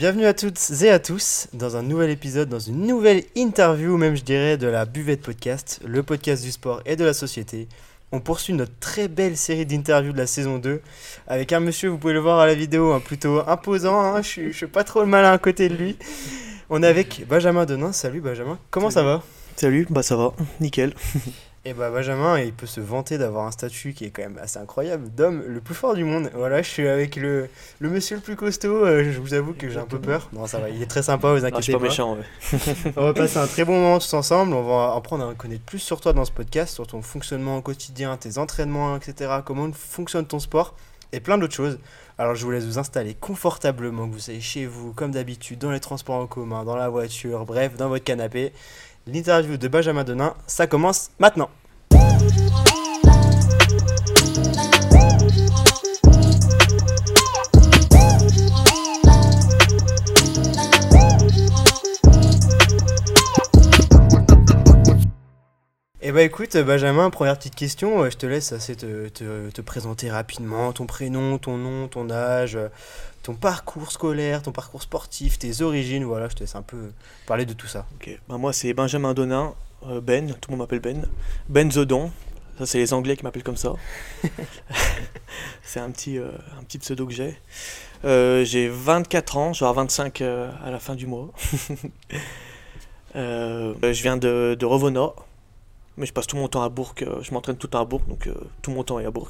Bienvenue 0.00 0.26
à 0.26 0.32
toutes 0.32 0.60
et 0.82 0.90
à 0.90 1.00
tous 1.00 1.48
dans 1.54 1.76
un 1.76 1.82
nouvel 1.82 2.10
épisode, 2.10 2.48
dans 2.48 2.60
une 2.60 2.86
nouvelle 2.86 3.24
interview, 3.34 3.96
même 3.96 4.14
je 4.14 4.22
dirais, 4.22 4.56
de 4.56 4.68
la 4.68 4.84
Buvette 4.84 5.22
Podcast, 5.22 5.80
le 5.84 6.04
podcast 6.04 6.44
du 6.44 6.52
sport 6.52 6.80
et 6.86 6.94
de 6.94 7.04
la 7.04 7.12
société. 7.12 7.66
On 8.12 8.20
poursuit 8.20 8.52
notre 8.52 8.78
très 8.78 9.08
belle 9.08 9.36
série 9.36 9.66
d'interviews 9.66 10.12
de 10.12 10.18
la 10.18 10.28
saison 10.28 10.58
2 10.58 10.82
avec 11.26 11.52
un 11.52 11.58
monsieur, 11.58 11.88
vous 11.88 11.98
pouvez 11.98 12.12
le 12.12 12.20
voir 12.20 12.38
à 12.38 12.46
la 12.46 12.54
vidéo, 12.54 12.92
hein, 12.92 13.00
plutôt 13.00 13.42
imposant, 13.48 14.00
hein, 14.00 14.22
je, 14.22 14.28
suis, 14.28 14.52
je 14.52 14.56
suis 14.56 14.66
pas 14.68 14.84
trop 14.84 15.00
le 15.00 15.06
malin 15.06 15.32
à 15.32 15.38
côté 15.38 15.68
de 15.68 15.74
lui. 15.74 15.96
On 16.70 16.80
est 16.84 16.86
avec 16.86 17.26
Benjamin 17.26 17.66
Denain, 17.66 17.90
salut 17.90 18.20
Benjamin, 18.20 18.56
comment 18.70 18.90
ça 18.90 19.02
va? 19.02 19.24
Salut, 19.56 19.84
bah 19.90 20.04
ça 20.04 20.14
va, 20.14 20.32
nickel. 20.60 20.94
Et 21.68 21.74
bah 21.74 21.90
Benjamin, 21.90 22.38
il 22.40 22.54
peut 22.54 22.64
se 22.64 22.80
vanter 22.80 23.18
d'avoir 23.18 23.46
un 23.46 23.50
statut 23.50 23.92
qui 23.92 24.06
est 24.06 24.10
quand 24.10 24.22
même 24.22 24.38
assez 24.40 24.58
incroyable, 24.58 25.10
d'homme 25.14 25.42
le 25.46 25.60
plus 25.60 25.74
fort 25.74 25.94
du 25.94 26.02
monde. 26.02 26.30
Voilà, 26.34 26.62
je 26.62 26.68
suis 26.70 26.88
avec 26.88 27.16
le, 27.16 27.50
le 27.78 27.90
monsieur 27.90 28.16
le 28.16 28.22
plus 28.22 28.36
costaud, 28.36 28.86
euh, 28.86 29.12
je 29.12 29.20
vous 29.20 29.34
avoue 29.34 29.52
que 29.52 29.68
j'ai 29.68 29.78
un 29.78 29.84
peu 29.84 29.98
peur. 29.98 30.30
Non, 30.32 30.46
ça 30.46 30.60
va, 30.60 30.70
il 30.70 30.80
est 30.80 30.86
très 30.86 31.02
sympa, 31.02 31.28
vous 31.34 31.36
Ah, 31.36 31.40
je 31.40 31.44
inquiétez 31.46 31.62
suis 31.64 31.72
pas 31.74 31.78
pas. 31.78 31.84
méchant, 31.84 32.16
ouais. 32.16 32.92
On 32.96 33.02
va 33.02 33.12
passer 33.12 33.36
un 33.36 33.46
très 33.46 33.66
bon 33.66 33.74
moment 33.78 33.98
tous 33.98 34.14
ensemble. 34.14 34.54
On 34.54 34.62
va 34.62 34.94
apprendre 34.96 35.24
à 35.24 35.28
en 35.28 35.34
connaître 35.34 35.62
plus 35.64 35.78
sur 35.78 36.00
toi 36.00 36.14
dans 36.14 36.24
ce 36.24 36.32
podcast, 36.32 36.72
sur 36.72 36.86
ton 36.86 37.02
fonctionnement 37.02 37.58
au 37.58 37.60
quotidien, 37.60 38.16
tes 38.16 38.38
entraînements, 38.38 38.96
etc. 38.96 39.30
Comment 39.44 39.70
fonctionne 39.74 40.24
ton 40.24 40.38
sport 40.38 40.74
et 41.12 41.20
plein 41.20 41.36
d'autres 41.36 41.54
choses. 41.54 41.78
Alors 42.16 42.34
je 42.34 42.46
vous 42.46 42.50
laisse 42.50 42.64
vous 42.64 42.78
installer 42.78 43.12
confortablement, 43.12 44.08
que 44.08 44.14
vous 44.14 44.20
soyez 44.20 44.40
chez 44.40 44.64
vous, 44.64 44.94
comme 44.94 45.10
d'habitude, 45.10 45.58
dans 45.58 45.70
les 45.70 45.80
transports 45.80 46.16
en 46.16 46.26
commun, 46.26 46.64
dans 46.64 46.76
la 46.76 46.88
voiture, 46.88 47.44
bref, 47.44 47.76
dans 47.76 47.88
votre 47.90 48.04
canapé. 48.04 48.52
L'interview 49.06 49.58
de 49.58 49.68
Benjamin 49.68 50.04
Denain, 50.04 50.34
ça 50.46 50.66
commence 50.66 51.10
maintenant. 51.18 51.50
Podcast. 52.18 52.67
Eh 66.10 66.12
bah 66.12 66.22
écoute 66.22 66.56
Benjamin, 66.56 67.10
première 67.10 67.36
petite 67.36 67.54
question, 67.54 68.02
euh, 68.02 68.08
je 68.08 68.16
te 68.16 68.24
laisse 68.24 68.52
assez 68.52 68.74
te, 68.74 69.08
te- 69.08 69.50
te 69.50 69.60
présenter 69.60 70.10
rapidement, 70.10 70.72
ton 70.72 70.86
prénom, 70.86 71.36
ton 71.36 71.58
nom, 71.58 71.86
ton 71.86 72.08
âge, 72.08 72.56
euh, 72.56 72.68
ton 73.22 73.34
parcours 73.34 73.92
scolaire, 73.92 74.40
ton 74.40 74.50
parcours 74.50 74.80
sportif, 74.80 75.38
tes 75.38 75.60
origines, 75.60 76.04
voilà, 76.04 76.30
je 76.30 76.34
te 76.34 76.40
laisse 76.40 76.54
un 76.54 76.62
peu 76.62 76.92
parler 77.26 77.44
de 77.44 77.52
tout 77.52 77.66
ça. 77.66 77.84
Ok, 77.96 78.18
bah 78.26 78.38
moi 78.38 78.54
c'est 78.54 78.72
Benjamin 78.72 79.12
Donin, 79.12 79.52
euh, 79.86 80.00
Ben, 80.00 80.32
tout 80.32 80.50
le 80.50 80.52
monde 80.56 80.60
m'appelle 80.60 80.80
Ben. 80.80 81.06
Ben 81.50 81.70
Zodon, 81.70 82.10
ça 82.56 82.64
c'est 82.64 82.78
les 82.78 82.94
Anglais 82.94 83.14
qui 83.14 83.24
m'appellent 83.24 83.42
comme 83.42 83.58
ça. 83.58 83.74
c'est 85.62 85.80
un 85.80 85.90
petit, 85.90 86.16
euh, 86.16 86.30
un 86.58 86.64
petit 86.64 86.78
pseudo 86.78 87.06
que 87.06 87.12
j'ai. 87.12 87.38
Euh, 88.06 88.46
j'ai 88.46 88.70
24 88.70 89.36
ans, 89.36 89.52
je 89.52 89.60
vais 89.62 89.68
avoir 89.68 89.84
25 89.84 90.22
euh, 90.22 90.50
à 90.64 90.70
la 90.70 90.78
fin 90.78 90.94
du 90.94 91.06
mois. 91.06 91.28
Je 93.14 94.02
viens 94.02 94.16
de, 94.16 94.56
de 94.56 94.64
Revena, 94.66 95.12
mais 95.98 96.06
je 96.06 96.12
passe 96.12 96.26
tout 96.26 96.36
mon 96.36 96.48
temps 96.48 96.62
à 96.62 96.68
Bourg, 96.68 96.94
euh, 97.02 97.20
je 97.22 97.32
m'entraîne 97.34 97.56
tout 97.56 97.66
le 97.66 97.72
temps 97.72 97.80
à 97.80 97.84
Bourg, 97.84 98.02
donc 98.08 98.26
euh, 98.26 98.34
tout 98.62 98.70
mon 98.70 98.84
temps 98.84 98.98
est 99.00 99.04
à 99.04 99.10
Bourg. 99.10 99.28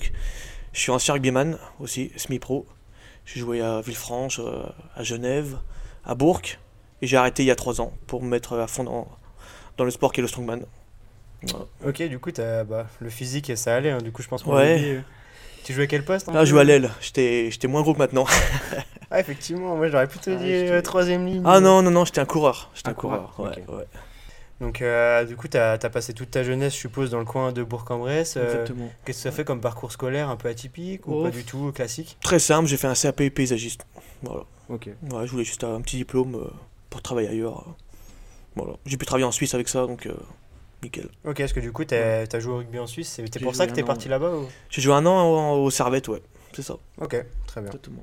Je 0.72 0.80
suis 0.80 0.90
ancien 0.92 1.14
rugbyman 1.14 1.58
aussi, 1.80 2.12
semi-pro. 2.16 2.66
J'ai 3.24 3.40
joué 3.40 3.60
à 3.60 3.80
Villefranche, 3.80 4.38
euh, 4.38 4.62
à 4.94 5.02
Genève, 5.02 5.58
à 6.04 6.14
Bourg, 6.14 6.42
et 7.02 7.06
j'ai 7.06 7.16
arrêté 7.16 7.42
il 7.42 7.46
y 7.46 7.50
a 7.50 7.56
3 7.56 7.80
ans 7.80 7.92
pour 8.06 8.22
me 8.22 8.28
mettre 8.28 8.58
à 8.58 8.66
fond 8.66 8.84
dans, 8.84 9.08
dans 9.76 9.84
le 9.84 9.90
sport 9.90 10.12
qui 10.12 10.20
est 10.20 10.22
le 10.22 10.28
strongman. 10.28 10.60
Voilà. 11.42 11.66
Ok, 11.86 12.02
du 12.02 12.18
coup, 12.18 12.30
t'as, 12.32 12.64
bah, 12.64 12.86
le 13.00 13.10
physique, 13.10 13.50
ça 13.56 13.74
allait, 13.74 13.90
hein, 13.90 13.98
du 13.98 14.12
coup, 14.12 14.22
je 14.22 14.28
pense 14.28 14.42
pour 14.42 14.52
Ouais. 14.54 15.02
Tu 15.64 15.72
jouais 15.74 15.84
à 15.84 15.86
quel 15.86 16.04
poste 16.04 16.26
peu 16.30 16.38
je 16.40 16.44
joue 16.46 16.58
à 16.58 16.64
l'aile, 16.64 16.90
j'étais 17.00 17.50
moins 17.68 17.82
gros 17.82 17.92
que 17.92 17.98
maintenant. 17.98 18.24
Ah, 19.10 19.20
effectivement, 19.20 19.74
moi 19.76 19.88
j'aurais 19.88 20.06
plutôt 20.06 20.32
Ah, 20.32 20.36
dit 20.36 20.52
euh, 20.52 20.82
troisième 20.82 21.26
ligne. 21.26 21.42
Ah 21.44 21.60
non, 21.60 21.82
non, 21.82 21.90
non, 21.90 22.04
j'étais 22.04 22.20
un 22.20 22.26
coureur. 22.26 22.70
J'étais 22.74 22.88
Un 22.88 22.92
un 22.92 22.94
coureur, 22.94 23.32
coureur, 23.34 23.52
ouais, 23.56 23.74
ouais. 23.74 23.84
Donc, 24.60 24.82
euh, 24.82 25.24
du 25.24 25.36
coup, 25.36 25.46
t'as 25.46 25.74
as 25.74 25.90
passé 25.90 26.12
toute 26.12 26.32
ta 26.32 26.42
jeunesse, 26.42 26.72
je 26.74 26.78
suppose, 26.78 27.10
dans 27.10 27.20
le 27.20 27.24
coin 27.24 27.52
de 27.52 27.62
Bourg-en-Bresse. 27.62 28.36
euh, 28.36 28.44
Exactement. 28.44 28.88
Qu'est-ce 29.04 29.18
que 29.18 29.22
ça 29.22 29.30
fait 29.30 29.44
comme 29.44 29.60
parcours 29.60 29.92
scolaire 29.92 30.28
un 30.30 30.36
peu 30.36 30.48
atypique 30.48 31.06
ou 31.06 31.14
Oh. 31.14 31.22
pas 31.24 31.30
du 31.30 31.44
tout 31.44 31.70
classique? 31.72 32.16
Très 32.20 32.40
simple, 32.40 32.66
j'ai 32.68 32.76
fait 32.76 32.88
un 32.88 32.94
CAP 32.94 33.28
paysagiste. 33.30 33.86
Voilà. 34.22 34.42
Ok. 34.68 34.88
Ouais, 35.12 35.26
je 35.26 35.30
voulais 35.30 35.44
juste 35.44 35.62
un 35.62 35.80
petit 35.80 35.96
diplôme 35.96 36.34
euh, 36.34 36.50
pour 36.90 37.02
travailler 37.02 37.28
ailleurs. 37.28 37.64
Voilà. 38.56 38.72
J'ai 38.84 38.96
pu 38.96 39.06
travailler 39.06 39.26
en 39.26 39.30
Suisse 39.32 39.54
avec 39.54 39.68
ça, 39.68 39.86
donc 39.86 40.06
euh, 40.06 40.14
nickel. 40.82 41.08
Ok, 41.24 41.38
est-ce 41.38 41.54
que 41.54 41.60
du 41.60 41.70
coup, 41.70 41.84
t'as 41.84 42.24
as 42.32 42.40
joué 42.40 42.52
au 42.52 42.56
rugby 42.58 42.80
en 42.80 42.88
Suisse 42.88 43.20
J'ai 43.32 43.40
pour 43.40 43.54
ça 43.54 43.68
que 43.68 43.72
t'es 43.72 43.82
un 43.82 43.84
an, 43.84 43.86
parti 43.86 44.06
ouais. 44.06 44.10
là-bas 44.10 44.30
ou... 44.32 44.48
J'ai 44.70 44.82
joué 44.82 44.94
un 44.94 45.06
an 45.06 45.22
au, 45.54 45.62
au 45.66 45.70
Servette, 45.70 46.08
ouais. 46.08 46.22
C'est 46.52 46.62
ça. 46.62 46.74
Ok, 47.00 47.10
très 47.46 47.60
bien. 47.60 47.70
Exactement. 47.70 48.02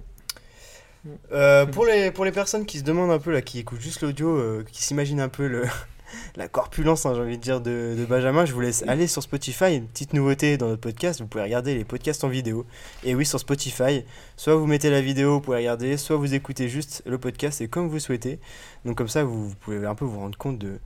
Euh, 1.34 1.66
pour, 1.66 1.86
les, 1.86 2.12
pour 2.12 2.24
les 2.26 2.32
personnes 2.32 2.66
qui 2.66 2.80
se 2.80 2.84
demandent 2.84 3.12
un 3.12 3.20
peu, 3.20 3.32
là, 3.32 3.42
qui 3.42 3.60
écoutent 3.60 3.82
juste 3.82 4.02
l'audio, 4.02 4.30
euh, 4.38 4.66
qui 4.72 4.82
s'imaginent 4.82 5.20
un 5.20 5.30
peu 5.30 5.48
le, 5.48 5.66
la 6.36 6.48
corpulence, 6.48 7.06
hein, 7.06 7.14
j'ai 7.16 7.22
envie 7.22 7.38
de 7.38 7.42
dire, 7.42 7.62
de, 7.62 7.96
de 7.98 8.06
Benjamin, 8.06 8.46
je 8.46 8.54
vous 8.54 8.62
laisse 8.62 8.84
aller 8.88 9.08
sur 9.08 9.24
Spotify. 9.24 9.76
Une 9.76 9.88
petite 9.88 10.14
nouveauté 10.14 10.58
dans 10.58 10.68
notre 10.68 10.82
podcast, 10.82 11.22
vous 11.22 11.28
pouvez 11.28 11.44
regarder 11.44 11.76
les 11.76 11.84
podcasts 11.84 12.24
en 12.24 12.28
vidéo. 12.28 12.66
Et 13.04 13.16
oui, 13.16 13.26
sur 13.26 13.40
Spotify, 13.40 14.04
soit 14.38 14.56
vous 14.56 14.68
mettez 14.68 14.90
la 14.90 15.02
vidéo, 15.02 15.34
vous 15.34 15.42
pouvez 15.42 15.58
regarder, 15.58 15.98
soit 15.98 16.18
vous 16.18 16.34
écoutez 16.34 16.70
juste 16.70 17.04
le 17.06 17.18
podcast, 17.18 17.62
et 17.62 17.68
comme 17.68 17.88
vous 17.88 18.00
souhaitez. 18.00 18.40
Donc 18.86 18.98
comme 18.98 19.10
ça, 19.10 19.24
vous, 19.24 19.50
vous 19.50 19.56
pouvez 19.56 19.86
un 19.86 19.96
peu 19.96 20.06
vous 20.06 20.20
rendre 20.20 20.38
compte 20.38 20.58
de, 20.58 20.80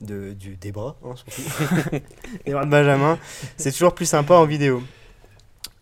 de, 0.00 0.32
du, 0.32 0.56
des 0.56 0.72
bras, 0.72 0.96
hein, 1.04 1.14
surtout. 1.16 1.90
des 2.44 2.52
bras 2.52 2.64
de 2.64 2.70
Benjamin. 2.70 3.18
C'est 3.56 3.72
toujours 3.72 3.94
plus 3.94 4.06
sympa 4.06 4.34
en 4.34 4.44
vidéo. 4.44 4.82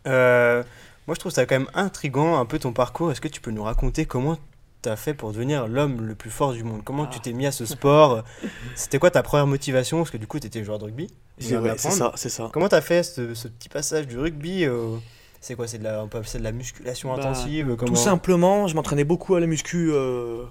Euh, 0.07 0.63
moi, 1.07 1.15
je 1.15 1.21
trouve 1.21 1.33
ça 1.33 1.47
quand 1.47 1.59
même 1.59 1.71
intriguant 1.75 2.39
un 2.39 2.47
peu 2.47 2.59
ton 2.59 2.73
parcours. 2.73 3.11
Est-ce 3.11 3.21
que 3.21 3.29
tu 3.29 3.41
peux 3.41 3.51
nous 3.51 3.63
raconter 3.63 4.07
comment 4.07 4.39
tu 4.85 4.89
as 4.89 4.97
fait 4.97 5.15
pour 5.15 5.33
devenir 5.33 5.67
l'homme 5.69 6.01
le 6.07 6.15
plus 6.15 6.31
fort 6.31 6.53
du 6.53 6.63
monde 6.65 6.83
Comment 6.85 7.07
tu 7.07 7.19
Ah. 7.19 7.23
t'es 7.25 7.33
mis 7.33 7.47
à 7.47 7.53
ce 7.53 7.67
sport? 7.67 8.23
C'était 8.77 8.99
quoi 8.99 9.11
ta 9.11 9.23
première 9.23 9.47
motivation? 9.47 9.99
Parce 9.99 10.11
que 10.11 10.17
du 10.17 10.27
coup, 10.27 10.39
tu 10.39 10.47
étais 10.47 10.63
joueur 10.65 10.79
de 10.79 10.85
rugby. 10.85 11.09
C'est 11.39 11.91
ça, 11.91 12.13
c'est 12.15 12.29
ça. 12.29 12.49
Comment 12.53 12.69
tu 12.69 12.75
as 12.77 12.81
fait 12.81 13.03
ce, 13.03 13.35
ce 13.35 13.49
petit 13.49 13.69
passage 13.69 14.07
du 14.07 14.19
rugby 14.19 14.67
au- 14.69 15.01
C'est 15.41 15.57
quoi 15.57 15.67
C'est 15.67 15.79
de 15.79 15.85
la, 15.85 16.03
on 16.03 16.09
peut 16.09 16.19
appeler 16.19 16.31
ça 16.31 16.39
de 16.39 16.45
la 16.45 16.53
musculation 16.53 17.09
Bah, 17.15 17.17
intensive 17.19 17.75
comment... 17.77 17.91
Tout 17.93 17.97
simplement, 18.01 18.67
je 18.69 18.75
m'entraînais 18.77 19.05
beaucoup 19.05 19.35
à 19.35 19.41
la 19.41 19.47
muscu 19.47 19.91
euh, 19.93 20.45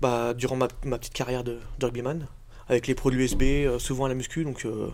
bah, 0.00 0.34
durant 0.34 0.56
ma, 0.56 0.68
ma 0.84 0.98
petite 0.98 1.14
carrière 1.14 1.42
de, 1.44 1.58
de 1.78 1.86
rugbyman, 1.86 2.26
avec 2.68 2.86
les 2.86 2.94
produits 2.94 3.24
USB, 3.24 3.42
euh, 3.42 3.78
souvent 3.78 4.04
à 4.04 4.08
la 4.08 4.14
muscu, 4.14 4.44
donc 4.44 4.64
euh, 4.66 4.88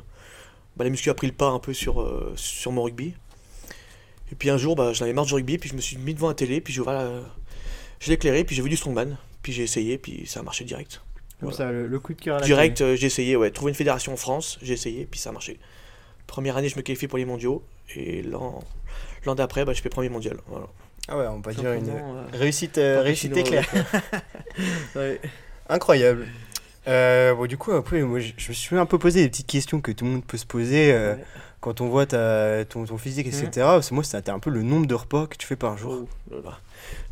bah, 0.77 0.85
la 0.85 0.91
muscu 0.91 1.11
a 1.11 1.15
pris 1.15 1.27
le 1.27 1.33
pas 1.35 1.49
un 1.49 1.59
peu 1.59 1.75
sur, 1.75 2.01
euh, 2.01 2.33
sur 2.37 2.73
mon 2.73 2.83
rugby. 2.85 3.15
Et 4.31 4.35
puis 4.35 4.51
un 4.51 4.59
jour, 4.59 4.77
bah, 4.77 4.93
j'en 4.93 5.05
avais 5.05 5.15
marre 5.15 5.25
du 5.27 5.35
rugby, 5.35 5.59
puis 5.59 5.69
je 5.71 5.75
me 5.75 5.81
suis 5.81 5.97
mis 5.97 6.15
devant 6.15 6.29
la 6.29 6.35
télé, 6.35 6.61
puis 6.61 6.73
je, 6.73 6.83
voilà, 6.83 7.09
je 8.01 8.09
l'ai 8.09 8.15
éclairé, 8.15 8.45
puis 8.45 8.55
j'ai 8.57 8.63
vu 8.63 8.69
du 8.69 8.77
strongman, 8.77 9.17
puis 9.43 9.53
j'ai 9.53 9.63
essayé, 9.63 9.99
puis 9.99 10.27
ça 10.27 10.41
a 10.41 10.43
marché 10.43 10.65
direct. 10.65 11.01
Comme 11.41 11.53
ça, 11.53 11.71
le, 11.71 11.87
le 11.87 12.01
coup 12.01 12.15
de 12.15 12.21
cœur 12.21 12.37
à 12.37 12.41
la 12.41 12.47
Direct, 12.47 12.81
euh, 12.81 12.97
j'ai 12.97 13.07
essayé, 13.07 13.37
ouais, 13.37 13.51
trouver 13.51 13.71
une 13.71 13.77
fédération 13.77 14.13
en 14.13 14.17
France, 14.17 14.59
j'ai 14.61 14.73
essayé, 14.75 15.07
puis 15.09 15.21
ça 15.21 15.31
a 15.31 15.33
marché. 15.33 15.59
Première 16.27 16.57
année, 16.57 16.69
je 16.69 16.77
me 16.77 16.83
qualifie 16.83 17.07
pour 17.07 17.19
les 17.19 17.25
mondiaux, 17.25 17.63
et 17.95 18.23
l'an 18.23 18.61
l'an 19.25 19.35
d'après, 19.35 19.65
bah, 19.65 19.73
je 19.73 19.81
fais 19.81 19.89
premier 19.89 20.09
mondial. 20.09 20.37
Voilà. 20.47 20.67
Ah 21.09 21.17
ouais, 21.17 21.27
on 21.27 21.41
peut 21.41 21.53
dire 21.55 21.73
une 21.73 21.89
euh, 21.89 22.25
réussite, 22.33 22.79
euh, 22.79 23.03
réussite 23.03 23.37
éclair. 23.37 23.67
ouais. 24.97 25.21
Incroyable. 25.71 26.27
Euh, 26.89 27.35
bon, 27.35 27.47
du 27.47 27.57
coup, 27.59 27.73
après, 27.73 28.01
moi, 28.03 28.19
je, 28.19 28.33
je 28.37 28.49
me 28.49 28.55
suis 28.55 28.77
un 28.77 28.87
peu 28.87 28.99
posé 28.99 29.23
des 29.23 29.29
petites 29.29 29.47
questions 29.47 29.81
que 29.81 29.93
tout 29.93 30.05
le 30.05 30.11
monde 30.13 30.25
peut 30.25 30.39
se 30.39 30.47
poser 30.47 30.93
euh, 30.93 31.15
Ouais. 31.15 31.25
quand 31.61 31.81
on 31.81 31.89
voit 31.89 32.07
ta, 32.07 32.65
ton, 32.65 32.85
ton 32.85 32.97
physique, 32.99 33.27
etc. 33.27 33.51
Parce 33.57 33.91
que 33.91 33.95
moi, 33.95 34.05
c'était 34.05 34.31
un 34.31 34.39
peu 34.39 34.51
le 34.51 34.63
nombre 34.63 34.87
de 34.87 34.95
repas 34.95 35.27
que 35.27 35.37
tu 35.37 35.47
fais 35.47 35.57
par 35.57 35.77
jour. 35.77 36.07
Oh 36.31 36.35
là 36.35 36.41
là. 36.45 36.59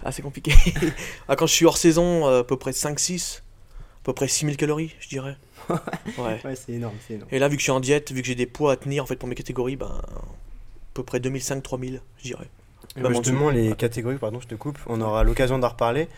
Ah, 0.03 0.12
c'est 0.12 0.22
compliqué. 0.22 0.53
ah, 1.28 1.36
quand 1.36 1.47
je 1.47 1.53
suis 1.53 1.66
hors 1.66 1.76
saison, 1.76 2.26
euh, 2.26 2.41
à 2.41 2.44
peu 2.44 2.56
près 2.56 2.70
5-6, 2.70 3.38
à 3.38 3.42
peu 4.04 4.12
près 4.12 4.28
6000 4.28 4.56
calories, 4.56 4.94
je 5.00 5.09
dirais. 5.09 5.36
Ouais. 5.69 6.41
Ouais, 6.44 6.54
c'est 6.54 6.72
énorme, 6.72 6.94
énorme. 7.10 7.28
Et 7.32 7.38
là, 7.41 7.48
vu 7.48 7.56
que 7.56 7.60
je 7.60 7.65
suis 7.65 7.72
en 7.72 7.81
diète, 7.81 8.12
vu 8.12 8.22
que 8.22 8.26
j'ai 8.28 8.36
des 8.36 8.47
poids 8.47 8.72
à 8.72 8.76
tenir 8.76 9.03
en 9.03 9.06
fait 9.06 9.16
pour 9.16 9.28
mes 9.28 9.34
catégories, 9.34 9.75
ben, 9.76 10.00
à 10.00 10.12
peu 10.94 11.03
près 11.03 11.19
2005-3000, 11.19 12.00
je 12.19 12.22
dirais. 12.22 12.48
Bah, 12.97 13.08
justement, 13.10 13.50
les 13.50 13.74
catégories, 13.74 14.16
pardon, 14.16 14.41
je 14.41 14.47
te 14.47 14.54
coupe, 14.54 14.78
on 14.86 15.00
aura 15.00 15.22
l'occasion 15.24 15.58
d'en 15.58 15.69
reparler, 15.69 16.08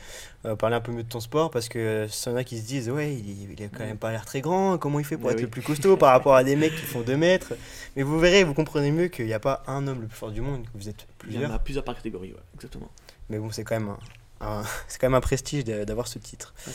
euh, 0.46 0.54
parler 0.54 0.76
un 0.76 0.80
peu 0.80 0.92
mieux 0.92 1.02
de 1.02 1.08
ton 1.08 1.20
sport, 1.20 1.50
parce 1.50 1.68
que 1.68 2.06
s'il 2.08 2.30
y 2.30 2.34
en 2.34 2.38
a 2.38 2.44
qui 2.44 2.58
se 2.58 2.66
disent, 2.66 2.88
ouais, 2.90 3.12
il, 3.14 3.52
il 3.52 3.64
a 3.64 3.68
quand 3.68 3.84
même 3.84 3.96
pas 3.98 4.10
l'air 4.12 4.24
très 4.24 4.40
grand, 4.40 4.78
comment 4.78 4.98
il 5.00 5.04
fait 5.04 5.16
pour 5.16 5.26
Bah 5.26 5.32
être 5.32 5.38
oui. 5.38 5.42
le 5.44 5.48
plus 5.50 5.62
costaud 5.62 5.96
par 5.96 6.12
rapport 6.12 6.34
à 6.36 6.44
des 6.44 6.54
mecs 6.54 6.74
qui 6.74 6.86
font 6.86 7.00
2 7.00 7.16
mètres? 7.16 7.54
Mais 7.96 8.02
vous 8.04 8.18
verrez, 8.20 8.44
vous 8.44 8.54
comprenez 8.54 8.90
mieux 8.92 9.08
qu'il 9.08 9.26
n'y 9.26 9.32
a 9.32 9.40
pas 9.40 9.62
un 9.66 9.86
homme 9.88 10.00
le 10.02 10.06
plus 10.06 10.16
fort 10.16 10.30
du 10.30 10.40
monde, 10.40 10.62
que 10.64 10.78
vous 10.78 10.88
êtes 10.88 11.06
Il 11.24 11.32
y 11.32 11.36
en 11.36 11.40
plusieurs. 11.40 11.52
a 11.52 11.58
plusieurs 11.58 11.84
par 11.84 11.96
catégorie, 11.96 12.32
ouais, 12.32 12.38
exactement. 12.54 12.88
Mais 13.30 13.38
bon, 13.38 13.50
c'est 13.50 13.64
quand 13.64 13.78
même 13.78 13.88
un- 13.88 13.98
c'est 14.88 14.98
quand 15.00 15.06
même 15.08 15.14
un 15.14 15.20
prestige 15.20 15.64
d'a- 15.64 15.84
d'avoir 15.84 16.06
ce 16.08 16.18
titre. 16.18 16.54
Ah. 16.66 16.70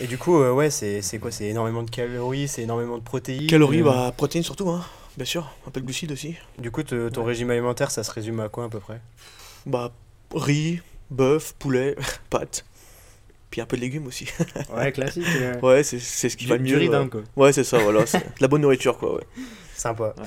Et 0.00 0.06
du 0.06 0.18
coup, 0.18 0.40
euh, 0.40 0.52
ouais, 0.52 0.70
c'est 0.70 1.02
c'est 1.02 1.18
quoi? 1.18 1.30
C'est 1.30 1.46
énormément 1.46 1.82
de 1.82 1.90
calories, 1.90 2.48
c'est 2.48 2.62
énormément 2.62 2.98
de 2.98 3.02
protéines. 3.02 3.46
Calories, 3.46 3.80
euh, 3.82 3.84
bah, 3.84 4.14
protéines 4.16 4.44
surtout, 4.44 4.70
hein, 4.70 4.84
bien 5.16 5.26
sûr. 5.26 5.50
Un 5.66 5.70
peu 5.70 5.80
de 5.80 5.86
glucides 5.86 6.12
aussi. 6.12 6.36
Du 6.58 6.70
coup, 6.70 6.82
te- 6.82 7.08
ton 7.08 7.22
Ouais. 7.22 7.28
régime 7.28 7.50
alimentaire, 7.50 7.90
ça 7.90 8.04
se 8.04 8.10
résume 8.10 8.40
à 8.40 8.48
quoi 8.48 8.64
à 8.64 8.68
peu 8.68 8.78
près? 8.80 9.00
Bah, 9.66 9.92
riz, 10.34 10.80
bœuf, 11.10 11.54
poulet, 11.58 11.96
pâtes. 12.30 12.64
Puis 13.50 13.60
un 13.60 13.66
peu 13.66 13.76
de 13.76 13.82
légumes 13.82 14.06
aussi. 14.06 14.26
Ouais, 14.74 14.92
classique. 14.92 15.26
Ouais, 15.62 15.82
c'est 15.82 15.98
c'est 15.98 16.28
ce 16.30 16.36
qui 16.38 16.46
va 16.46 16.56
le 16.56 16.62
mieux. 16.62 16.68
du 16.68 16.76
riz 16.76 16.88
euh. 16.88 16.90
dingue, 16.92 17.10
quoi. 17.10 17.22
Ouais, 17.36 17.52
c'est 17.52 17.64
ça, 17.64 17.78
voilà. 17.78 18.04
la 18.40 18.48
bonne 18.48 18.62
nourriture, 18.62 18.96
quoi, 18.96 19.16
ouais. 19.16 19.24
Sympa. 19.76 20.14
Ouais. 20.18 20.24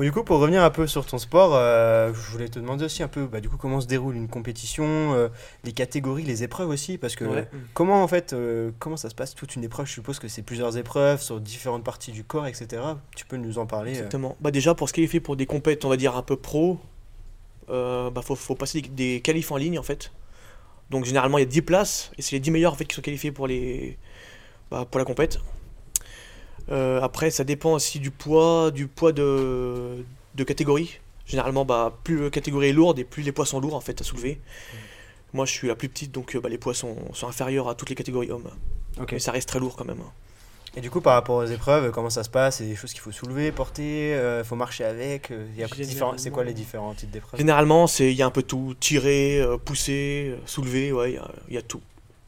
Bon, 0.00 0.04
du 0.04 0.12
coup, 0.12 0.24
pour 0.24 0.38
revenir 0.38 0.64
un 0.64 0.70
peu 0.70 0.86
sur 0.86 1.04
ton 1.04 1.18
sport, 1.18 1.54
euh, 1.54 2.10
je 2.14 2.30
voulais 2.32 2.48
te 2.48 2.58
demander 2.58 2.86
aussi 2.86 3.02
un 3.02 3.08
peu, 3.08 3.26
bah, 3.26 3.42
du 3.42 3.50
coup, 3.50 3.58
comment 3.58 3.82
se 3.82 3.86
déroule 3.86 4.16
une 4.16 4.28
compétition, 4.28 5.12
euh, 5.12 5.28
les 5.62 5.72
catégories, 5.72 6.22
les 6.22 6.42
épreuves 6.42 6.70
aussi, 6.70 6.96
parce 6.96 7.16
que 7.16 7.26
Ouais. 7.26 7.46
comment 7.74 8.02
en 8.02 8.08
fait, 8.08 8.32
euh, 8.32 8.70
comment 8.78 8.96
ça 8.96 9.10
se 9.10 9.14
passe 9.14 9.34
toute 9.34 9.56
une 9.56 9.62
épreuve? 9.62 9.84
Je 9.84 9.92
suppose 9.92 10.18
que 10.18 10.26
c'est 10.26 10.40
plusieurs 10.40 10.78
épreuves 10.78 11.20
sur 11.20 11.38
différentes 11.38 11.84
parties 11.84 12.12
du 12.12 12.24
corps, 12.24 12.46
etc. 12.46 12.80
Tu 13.14 13.26
peux 13.26 13.36
nous 13.36 13.58
en 13.58 13.66
parler 13.66 13.90
Exactement. 13.90 14.38
Bah 14.40 14.50
déjà 14.50 14.74
pour 14.74 14.88
se 14.88 14.94
qualifier 14.94 15.20
pour 15.20 15.36
des 15.36 15.44
compètes, 15.44 15.84
on 15.84 15.90
va 15.90 15.98
dire 15.98 16.16
un 16.16 16.22
peu 16.22 16.36
pro, 16.36 16.78
bah 17.68 18.22
faut, 18.24 18.36
faut 18.36 18.54
passer 18.54 18.80
des, 18.80 18.88
des 18.88 19.20
qualifs 19.20 19.52
en 19.52 19.58
ligne 19.58 19.78
en 19.78 19.82
fait. 19.82 20.12
Donc 20.88 21.04
généralement 21.04 21.36
il 21.36 21.42
y 21.42 21.44
a 21.44 21.46
10 21.46 21.60
places 21.60 22.10
et 22.16 22.22
c'est 22.22 22.36
les 22.36 22.40
10 22.40 22.50
meilleurs 22.52 22.72
en 22.72 22.76
fait 22.76 22.86
qui 22.86 22.96
sont 22.96 23.02
qualifiés 23.02 23.32
pour 23.32 23.46
les 23.46 23.98
bah, 24.70 24.86
pour 24.90 24.98
la 24.98 25.04
compète. 25.04 25.40
Euh, 26.70 27.00
après 27.02 27.30
ça 27.30 27.44
dépend 27.44 27.72
aussi 27.72 27.98
du 27.98 28.10
poids 28.10 28.70
du 28.70 28.86
poids 28.86 29.12
de, 29.12 30.04
de 30.34 30.44
catégorie. 30.44 30.98
Généralement 31.26 31.64
bah 31.64 31.96
plus 32.04 32.22
la 32.24 32.30
catégorie 32.30 32.68
est 32.68 32.72
lourde 32.72 32.98
et 32.98 33.04
plus 33.04 33.22
les 33.22 33.32
poids 33.32 33.46
sont 33.46 33.60
lourds 33.60 33.74
en 33.74 33.80
fait 33.80 34.00
à 34.00 34.04
soulever. 34.04 34.40
Moi 35.32 35.46
je 35.46 35.52
suis 35.52 35.68
la 35.68 35.74
plus 35.76 35.88
petite 35.88 36.12
donc 36.12 36.34
euh, 36.34 36.40
bah, 36.40 36.48
les 36.48 36.58
poids 36.58 36.74
sont, 36.74 36.96
sont 37.12 37.28
inférieurs 37.28 37.68
à 37.68 37.74
toutes 37.74 37.88
les 37.90 37.94
catégories 37.96 38.30
hommes. 38.30 38.50
Mais 39.10 39.18
ça 39.18 39.32
reste 39.32 39.48
très 39.48 39.58
lourd 39.60 39.76
quand 39.76 39.84
même. 39.84 40.00
hein. 40.00 40.12
Et 40.76 40.80
du 40.80 40.88
coup, 40.90 41.00
par 41.00 41.14
rapport 41.14 41.36
aux 41.36 41.46
épreuves, 41.46 41.90
comment 41.90 42.10
ça 42.10 42.22
se 42.22 42.30
passe? 42.30 42.58
C'est 42.58 42.64
des 42.66 42.76
choses 42.76 42.92
qu'il 42.92 43.00
faut 43.00 43.10
soulever, 43.10 43.50
porter, 43.50 44.14
euh, 44.14 44.44
faut 44.44 44.54
marcher 44.54 44.84
avec. 44.84 45.32
euh, 45.32 45.44
il 45.52 45.60
y 45.60 45.64
a 45.64 45.66
différents- 45.66 46.16
C'est 46.16 46.30
quoi 46.30 46.44
les 46.44 46.52
différents 46.52 46.94
types 46.94 47.10
d'épreuves? 47.10 47.40
Généralement, 47.40 47.88
c'est 47.88 48.12
il 48.12 48.16
y 48.16 48.22
a 48.22 48.26
un 48.26 48.30
peu 48.30 48.44
tout, 48.44 48.74
tirer, 48.78 49.40
euh, 49.40 49.56
pousser, 49.56 50.28
euh, 50.32 50.36
soulever, 50.46 50.92
ouais, 50.92 51.10
il 51.12 51.14
y 51.14 51.18
a- 51.18 51.30
il 51.48 51.54
y, 51.54 51.58
a 51.58 51.62
tout. 51.62 51.80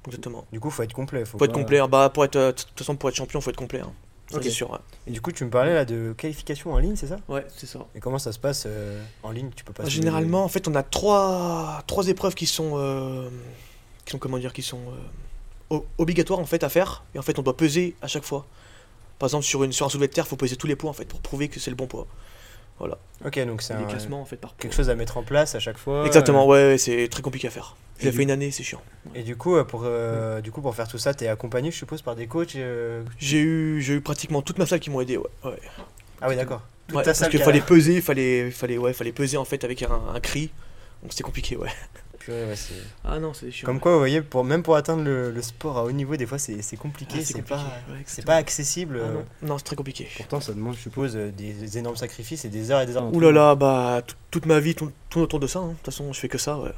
Exactement. 0.09 0.44
Du 0.50 0.59
coup, 0.59 0.71
faut 0.71 0.83
être 0.83 0.93
complet. 0.93 1.25
Faut, 1.25 1.39
Faut 1.39 1.44
être 1.44 1.53
complet. 1.53 1.81
Bah 1.89 2.11
pour 2.12 2.25
être 2.25 2.37
de 2.37 2.50
toute 2.50 2.73
façon 2.77 2.97
pour 2.97 3.09
être 3.11 3.15
champion, 3.15 3.41
faut 3.41 3.50
être 3.50 3.56
complet. 3.56 3.81
hein. 3.81 3.93
Ça, 4.32 4.38
Ok. 4.38 4.44
c'est 4.44 4.50
sûr. 4.50 4.70
ouais. 4.70 4.79
Et 5.06 5.11
du 5.12 5.20
coup, 5.20 5.31
tu 5.31 5.44
me 5.44 5.50
parlais 5.50 5.75
là 5.75 5.84
de 5.84 6.14
qualification 6.17 6.73
en 6.73 6.79
ligne, 6.79 6.96
c'est 6.96 7.06
ça? 7.06 7.19
Ouais, 7.29 7.46
c'est 7.56 7.67
ça. 7.67 7.81
Et 7.94 8.00
comment 8.00 8.19
ça 8.19 8.32
se 8.32 8.38
passe 8.38 8.64
euh, 8.67 9.00
en 9.23 9.31
ligne? 9.31 9.50
Tu 9.55 9.62
peux 9.64 9.73
pas. 9.73 9.84
Généralement, 9.87 10.43
en 10.44 10.49
fait, 10.49 10.67
on 10.69 10.75
a 10.75 10.82
trois, 10.82 11.82
trois 11.87 12.08
épreuves 12.08 12.34
qui 12.34 12.46
sont 12.46 12.73
euh, 12.76 13.29
qui 14.05 14.12
sont 14.12 14.19
comment 14.19 14.38
dire, 14.38 14.52
qui 14.52 14.62
sont 14.62 14.81
euh, 15.70 15.79
obligatoires 15.99 16.40
en 16.40 16.46
fait 16.46 16.64
à 16.64 16.69
faire. 16.69 17.05
Et 17.14 17.19
en 17.19 17.23
fait, 17.23 17.38
on 17.38 17.43
doit 17.43 17.56
peser 17.56 17.94
à 18.02 18.08
chaque 18.08 18.25
fois. 18.25 18.46
Par 19.19 19.29
exemple, 19.29 19.44
sur 19.44 19.62
une 19.62 19.73
sur 19.73 19.87
un 19.87 19.88
soulevé 19.88 20.08
de 20.08 20.12
terre, 20.12 20.26
faut 20.26 20.37
peser 20.37 20.56
tous 20.56 20.67
les 20.67 20.76
poids 20.76 20.90
en 20.90 20.94
fait 20.94 21.05
pour 21.05 21.20
prouver 21.20 21.49
que 21.49 21.61
c'est 21.61 21.70
le 21.70 21.76
bon 21.76 21.87
poids. 21.87 22.06
Ok, 23.25 23.38
donc 23.46 23.62
c'est 23.62 23.75
un- 23.75 23.84
classements 23.84 24.20
en 24.20 24.25
fait 24.25 24.37
par 24.37 24.56
quelque 24.56 24.75
chose 24.75 24.90
à 24.90 24.94
mettre 24.96 25.17
en 25.17 25.23
place 25.23 25.55
à 25.55 25.61
chaque 25.61 25.79
fois. 25.79 26.05
Exactement. 26.06 26.46
Ouais, 26.46 26.67
ouais, 26.73 26.79
c'est 26.79 27.06
très 27.08 27.23
compliqué 27.23 27.46
à 27.49 27.50
faire. 27.50 27.76
Du- 28.00 28.11
fait 28.11 28.23
une 28.25 28.32
année, 28.32 28.50
c'est 28.50 28.64
chiant. 28.64 28.82
Et 29.14 29.23
du 29.23 29.37
coup, 29.37 29.55
euh, 29.55 29.62
pour, 29.62 29.82
euh, 29.84 30.40
du 30.40 30.50
coup, 30.50 30.61
pour 30.61 30.75
faire 30.75 30.88
tout 30.88 30.99
ça, 30.99 31.14
t'es 31.14 31.29
accompagné, 31.29 31.70
je 31.70 31.76
suppose, 31.76 32.02
par 32.02 32.17
des 32.17 32.26
coachs 32.26 32.56
euh, 32.56 33.05
J'ai 33.19 33.38
eu 33.40 33.81
j'ai 33.81 33.94
eu 33.94 34.00
pratiquement 34.00 34.43
toute 34.43 34.58
ma 34.58 34.67
salle 34.67 34.81
qui 34.81 34.90
m'ont 34.90 35.00
aidé. 35.00 35.17
Ouais. 35.19 35.26
ouais. 35.44 35.61
Ah 36.20 36.29
oui, 36.29 36.34
d'accord. 36.37 36.62
Parce 37.05 37.20
qu'il 37.31 37.38
fallait 37.44 37.61
peser, 37.61 38.00
fallait, 38.00 38.50
fallait, 38.50 38.76
ouais, 38.79 38.93
fallait 38.93 39.12
peser 39.12 39.37
en 39.37 39.44
fait 39.44 39.62
avec 39.62 39.82
un, 39.82 40.00
un 40.14 40.19
cri. 40.20 40.50
Donc 41.02 41.12
c'était 41.12 41.23
compliqué, 41.25 41.56
ouais. 41.56 41.69
Purée, 42.25 42.45
ouais, 42.47 42.57
c'est- 42.57 42.75
Ah 43.05 43.19
non, 43.19 43.35
c'est 43.35 43.51
chiant. 43.51 43.67
Comme 43.67 43.81
quoi, 43.81 43.93
vous 43.93 43.99
voyez, 43.99 44.23
pour, 44.23 44.45
même 44.45 44.63
pour 44.63 44.77
atteindre 44.77 45.03
le, 45.03 45.31
le 45.31 45.43
sport 45.43 45.79
à 45.79 45.85
haut 45.85 45.93
niveau, 45.93 46.17
des 46.17 46.27
fois, 46.27 46.39
c'est 46.39 46.63
c'est 46.63 46.77
compliqué. 46.77 47.15
Ah, 47.17 47.21
c'est 47.21 47.25
c'est 47.27 47.35
compliqué, 47.35 47.55
pas, 47.89 47.93
ouais, 47.95 48.25
pas 48.25 48.37
accessible. 48.37 48.99
Ah 49.03 49.07
euh, 49.07 49.13
non, 49.15 49.25
non 49.43 49.59
c'est 49.59 49.65
très 49.65 49.77
compliqué. 49.77 50.09
Pourtant, 50.17 50.41
ça 50.41 50.53
demande, 50.53 50.75
je 50.77 50.81
suppose, 50.81 51.17
euh, 51.17 51.31
des, 51.31 51.53
des 51.53 51.79
énormes 51.79 51.97
sacrifices 51.97 52.45
et 52.45 52.49
des 52.49 52.71
heures 52.71 52.81
et 52.81 52.87
des 52.87 52.97
heures. 52.97 53.13
Ouh 53.15 53.21
là 53.21 53.33
là, 53.33 53.55
bah 53.55 54.03
tout- 54.07 54.17
toute 54.31 54.47
ma 54.47 54.61
vie 54.61 54.75
tourne, 54.75 54.93
tourne 55.11 55.25
autour 55.25 55.41
de 55.41 55.47
ça. 55.47 55.59
hein. 55.61 55.69
De 55.69 55.73
toute 55.75 55.87
façon, 55.87 56.13
je 56.13 56.21
fais 56.21 56.29
que 56.29 56.39
ça. 56.39 56.59
Ouais. 56.59 56.73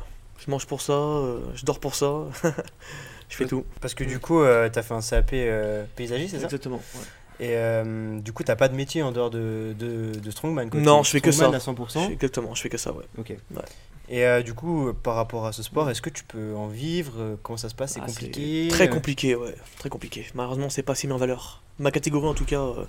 Je 0.44 0.50
mange 0.50 0.66
pour 0.66 0.80
ça, 0.80 0.92
euh, 0.94 1.40
je 1.54 1.64
dors 1.64 1.78
pour 1.78 1.94
ça. 1.94 2.12
je 3.28 3.36
fais 3.36 3.46
tout. 3.46 3.64
Parce 3.80 3.94
que 3.94 4.04
du 4.04 4.18
coup, 4.18 4.40
euh, 4.40 4.68
t'as 4.70 4.82
fait 4.82 4.94
un 4.94 5.00
CAP 5.00 5.30
euh, 5.34 5.84
paysagiste, 5.96 6.32
c'est 6.34 6.38
ça? 6.40 6.44
Exactement. 6.46 6.76
ouais. 6.94 7.00
Et 7.40 7.56
euh, 7.56 8.20
du 8.20 8.32
coup, 8.32 8.44
t'as 8.44 8.54
pas 8.56 8.68
de 8.68 8.76
métier 8.76 9.02
en 9.02 9.10
dehors 9.10 9.28
de, 9.30 9.74
de, 9.76 10.12
de 10.18 10.30
Strongman 10.30 10.70
quoi. 10.70 10.80
Non, 10.80 11.02
je 11.02 11.10
fais 11.10 11.20
que 11.20 11.32
ça. 11.32 11.48
à 11.48 11.52
Je 11.52 11.58
100%. 11.58 12.06
fais- 12.06 12.12
exactement, 12.12 12.54
je 12.54 12.62
fais 12.62 12.68
que 12.68 12.78
ça, 12.78 12.92
ouais. 12.92 13.04
Ok. 13.18 13.30
Ouais. 13.30 13.62
Et 14.08 14.26
euh, 14.26 14.42
du 14.42 14.52
coup, 14.54 14.88
euh, 14.88 14.92
par 14.92 15.14
rapport 15.14 15.46
à 15.46 15.52
ce 15.52 15.62
sport, 15.62 15.88
est-ce 15.90 16.02
que 16.02 16.10
tu 16.10 16.24
peux 16.24 16.54
en 16.54 16.66
vivre 16.68 17.12
Euh, 17.18 17.36
Comment 17.42 17.56
ça 17.56 17.68
se 17.68 17.74
passe 17.74 17.92
C'est 17.94 18.00
Ah, 18.02 18.06
compliqué 18.06 18.68
Très 18.70 18.88
compliqué, 18.90 19.34
ouais. 19.34 19.54
Très 19.78 19.88
compliqué. 19.88 20.26
Malheureusement, 20.34 20.68
c'est 20.68 20.82
pas 20.82 20.92
assez 20.92 21.06
mis 21.06 21.14
en 21.14 21.16
valeur. 21.18 21.62
Ma 21.78 21.90
catégorie, 21.90 22.28
en 22.28 22.34
tout 22.34 22.44
cas, 22.44 22.60
euh, 22.60 22.84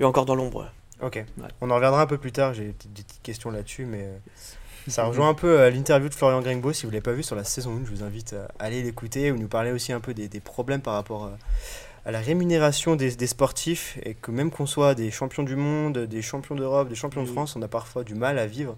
est 0.00 0.04
encore 0.04 0.24
dans 0.26 0.34
l'ombre. 0.34 0.62
ouais. 1.00 1.06
Ok. 1.06 1.24
On 1.60 1.70
en 1.70 1.76
reviendra 1.76 2.02
un 2.02 2.06
peu 2.06 2.18
plus 2.18 2.32
tard. 2.32 2.54
J'ai 2.54 2.64
des 2.66 2.72
petites, 2.72 2.92
des 2.92 3.02
petites 3.04 3.22
questions 3.22 3.50
là-dessus, 3.52 3.84
mais 3.84 4.08
ça 4.88 5.04
rejoint 5.04 5.28
un 5.28 5.34
peu 5.34 5.68
l'interview 5.68 6.08
de 6.08 6.14
Florian 6.14 6.40
Gringbo. 6.40 6.72
Si 6.72 6.86
vous 6.86 6.90
l'avez 6.90 7.02
pas 7.02 7.12
vu 7.12 7.22
sur 7.22 7.36
la 7.36 7.44
saison 7.44 7.70
1, 7.80 7.84
je 7.84 7.90
vous 7.90 8.02
invite 8.02 8.32
à 8.32 8.48
aller 8.64 8.82
l'écouter 8.82 9.30
ou 9.30 9.38
nous 9.38 9.46
parler 9.46 9.70
aussi 9.70 9.92
un 9.92 10.00
peu 10.00 10.12
des, 10.12 10.26
des 10.26 10.40
problèmes 10.40 10.80
par 10.82 10.94
rapport 10.94 11.26
à, 11.26 11.38
à 12.04 12.10
la 12.10 12.18
rémunération 12.18 12.96
des, 12.96 13.14
des 13.14 13.26
sportifs 13.28 13.96
et 14.02 14.14
que 14.14 14.32
même 14.32 14.50
qu'on 14.50 14.66
soit 14.66 14.96
des 14.96 15.12
champions 15.12 15.44
du 15.44 15.54
monde, 15.54 15.98
des 15.98 16.20
champions 16.22 16.56
d'Europe, 16.56 16.88
des 16.88 16.96
champions 16.96 17.22
de. 17.22 17.28
France, 17.28 17.54
on 17.54 17.62
a 17.62 17.68
parfois 17.68 18.02
du 18.02 18.16
mal 18.16 18.36
à 18.36 18.46
vivre 18.48 18.76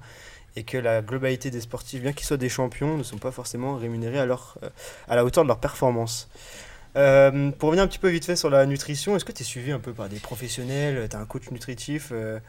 et 0.56 0.64
que 0.64 0.76
la 0.76 1.02
globalité 1.02 1.50
des 1.50 1.60
sportifs, 1.60 2.02
bien 2.02 2.12
qu'ils 2.12 2.26
soient 2.26 2.36
des 2.36 2.48
champions, 2.48 2.96
ne 2.96 3.02
sont 3.02 3.18
pas 3.18 3.30
forcément 3.30 3.76
rémunérés 3.76 4.18
à, 4.18 4.26
leur, 4.26 4.56
euh, 4.62 4.68
à 5.08 5.16
la 5.16 5.24
hauteur 5.24 5.44
de 5.44 5.48
leur 5.48 5.58
performance. 5.58 6.28
Euh, 6.96 7.50
pour 7.52 7.68
revenir 7.68 7.84
un 7.84 7.88
petit 7.88 8.00
peu 8.00 8.08
vite 8.08 8.24
fait 8.24 8.36
sur 8.36 8.50
la 8.50 8.66
nutrition, 8.66 9.14
est-ce 9.14 9.24
que 9.24 9.32
tu 9.32 9.42
es 9.42 9.46
suivi 9.46 9.70
un 9.70 9.78
peu 9.78 9.92
par 9.92 10.08
des 10.08 10.18
professionnels? 10.18 11.08
Tu 11.08 11.16
as 11.16 11.20
un 11.20 11.26
coach 11.26 11.50
nutritif 11.50 12.08
euh, 12.12 12.40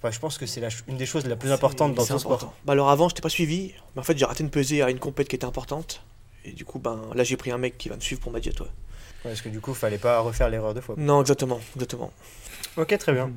Enfin, 0.00 0.12
je 0.12 0.20
pense 0.20 0.38
que 0.38 0.46
c'est 0.46 0.62
une 0.86 0.96
des 0.96 1.06
choses 1.06 1.26
la 1.26 1.34
plus 1.34 1.50
importantes 1.50 1.94
dans 1.94 2.04
ton 2.04 2.18
sport. 2.18 2.34
important. 2.34 2.54
Bah 2.64 2.74
alors 2.74 2.88
avant, 2.88 3.08
je 3.08 3.16
t'ai 3.16 3.20
pas 3.22 3.28
suivi. 3.28 3.72
Mais 3.94 4.00
en 4.00 4.04
fait, 4.04 4.16
j'ai 4.16 4.24
raté 4.24 4.44
de 4.44 4.48
peser 4.48 4.80
à 4.80 4.90
une 4.90 5.00
compète 5.00 5.26
qui 5.26 5.34
était 5.34 5.44
importante. 5.44 6.02
Et 6.44 6.52
du 6.52 6.64
coup, 6.64 6.78
ben 6.78 7.00
là, 7.16 7.24
j'ai 7.24 7.36
pris 7.36 7.50
un 7.50 7.58
mec 7.58 7.76
qui 7.78 7.88
va 7.88 7.96
me 7.96 8.00
suivre 8.00 8.20
pour 8.20 8.30
ma 8.30 8.38
diète. 8.38 8.60
Ouais. 8.60 8.66
Ouais, 8.66 9.32
parce 9.32 9.42
que 9.42 9.48
du 9.48 9.60
coup, 9.60 9.74
fallait 9.74 9.98
pas 9.98 10.20
refaire 10.20 10.48
l'erreur 10.50 10.72
deux 10.72 10.80
fois. 10.80 10.94
Non, 10.96 11.20
exactement, 11.20 11.58
exactement. 11.74 12.12
Ok, 12.76 12.96
très 12.96 13.12
bien. 13.12 13.26
Mhm. 13.26 13.36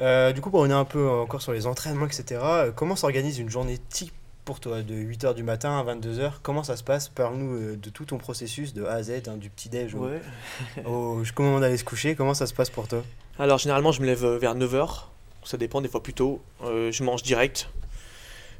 Euh, 0.00 0.32
du 0.32 0.40
coup, 0.40 0.50
pour 0.50 0.60
revenir 0.60 0.78
un 0.78 0.84
peu 0.84 1.08
encore 1.08 1.42
sur 1.42 1.52
les 1.52 1.66
entraînements, 1.66 2.06
etc., 2.06 2.40
euh, 2.42 2.72
comment 2.74 2.96
s'organise 2.96 3.38
une 3.38 3.50
journée 3.50 3.78
type 3.90 4.12
pour 4.44 4.60
toi 4.60 4.82
de 4.82 4.94
8h 4.94 5.34
du 5.34 5.42
matin 5.42 5.78
à 5.78 5.84
22h 5.84 6.32
Comment 6.42 6.62
ça 6.62 6.76
se 6.76 6.82
passe? 6.82 7.08
Parle-nous 7.08 7.54
euh, 7.54 7.76
de 7.76 7.90
tout 7.90 8.06
ton 8.06 8.18
processus 8.18 8.72
de 8.72 8.84
A 8.84 8.94
à 8.94 9.02
Z, 9.02 9.28
hein, 9.28 9.36
du 9.36 9.50
petit-déj 9.50 9.94
Ouais. 9.94 10.20
au 10.86 11.22
jusqu'au 11.22 11.42
moment 11.42 11.60
d'aller 11.60 11.76
se 11.76 11.84
coucher. 11.84 12.14
Comment 12.14 12.34
ça 12.34 12.46
se 12.46 12.54
passe 12.54 12.70
pour 12.70 12.88
toi? 12.88 13.02
Alors 13.38 13.58
généralement 13.58 13.92
je 13.92 14.00
me 14.02 14.06
lève 14.06 14.26
vers 14.26 14.54
9h, 14.54 15.04
ça 15.44 15.56
dépend 15.56 15.80
des 15.80 15.88
fois 15.88 16.02
plus 16.02 16.14
tôt. 16.14 16.42
Euh, 16.64 16.92
je 16.92 17.02
mange 17.04 17.22
direct, 17.22 17.70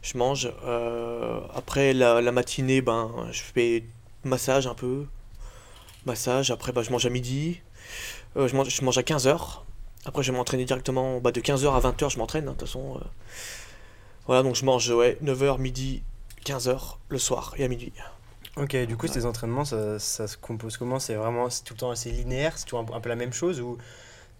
je 0.03 0.17
mange. 0.17 0.51
Euh, 0.65 1.41
après 1.55 1.93
la, 1.93 2.21
la 2.21 2.33
matinée, 2.33 2.81
ben, 2.81 3.11
je 3.33 3.43
fais 3.43 3.85
massage 4.25 4.67
un 4.67 4.75
peu. 4.75 5.07
Massage, 6.07 6.51
après 6.51 6.73
ben, 6.73 6.83
je 6.83 6.91
mange 6.91 7.05
à 7.05 7.11
midi. 7.11 7.61
Euh, 8.37 8.49
je, 8.49 8.57
mange, 8.57 8.69
je 8.69 8.85
mange 8.85 8.97
à 8.97 9.03
15h. 9.03 9.61
Après 10.07 10.23
je 10.23 10.33
vais 10.33 10.39
m'entraîner 10.39 10.65
directement 10.65 11.21
bah, 11.21 11.31
de 11.33 11.41
15h 11.41 11.71
à 11.75 11.81
20h, 11.91 12.11
je 12.11 12.19
m'entraîne 12.19 12.49
hein, 12.49 12.53
de 12.53 12.57
toute 12.57 12.69
façon. 12.69 12.97
euh. 12.97 13.05
Voilà 14.27 14.43
donc 14.43 14.55
je 14.55 14.65
mange 14.65 14.89
ouais, 14.91 15.19
9h, 15.23 15.59
midi, 15.59 16.03
15h 16.45 16.97
le 17.09 17.19
soir 17.19 17.55
et 17.59 17.65
à 17.65 17.69
minuit. 17.69 17.93
Ok, 18.57 18.77
du 18.77 18.97
coup, 18.97 19.07
Ouais. 19.07 19.13
ces 19.13 19.27
entraînements, 19.27 19.65
ça, 19.65 19.99
ça 19.99 20.27
se 20.27 20.37
compose 20.37 20.77
comment? 20.77 20.99
C'est 20.99 21.15
vraiment 21.15 21.49
tout 21.49 21.75
le 21.75 21.79
temps 21.79 21.91
assez 21.91 22.11
linéaire? 22.11 22.59
C'est 22.59 22.65
toujours 22.65 22.81
un, 22.81 22.97
un 22.97 23.01
peu 23.01 23.09
la 23.09 23.17
même 23.17 23.33
chose 23.33 23.61
ou 23.61 23.79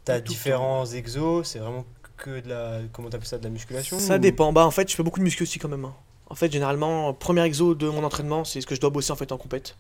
tu 0.05 0.13
as 0.13 0.17
Tout 0.21 0.25
le 0.25 0.29
différents 0.29 0.85
exos? 0.87 1.47
C'est 1.49 1.59
vraiment 1.61 1.85
que 2.17 2.41
de 2.41 2.49
la. 2.49 2.81
Comment 2.93 3.09
t'appelles 3.09 3.29
ça 3.29 3.39
De 3.39 3.45
la 3.45 3.51
musculation 3.51 3.99
Ça 3.99 4.17
ou- 4.17 4.19
dépend. 4.19 4.53
Bah 4.53 4.67
en 4.67 4.71
fait, 4.71 4.91
je 4.91 4.97
fais 4.97 5.03
beaucoup 5.03 5.21
de 5.21 5.25
muscu 5.25 5.45
aussi 5.45 5.59
quand 5.59 5.69
même. 5.69 5.85
hein. 5.85 5.95
En 6.29 6.35
fait, 6.35 6.51
généralement, 6.53 7.15
premier 7.15 7.43
exo 7.45 7.75
de 7.75 7.89
mon 7.89 8.03
entraînement, 8.05 8.45
c'est 8.45 8.61
ce 8.61 8.67
que 8.67 8.75
je 8.75 8.81
dois 8.81 8.91
bosser 8.91 9.13
en 9.13 9.17
fait 9.17 9.33
en 9.33 9.39
compète. 9.39 9.77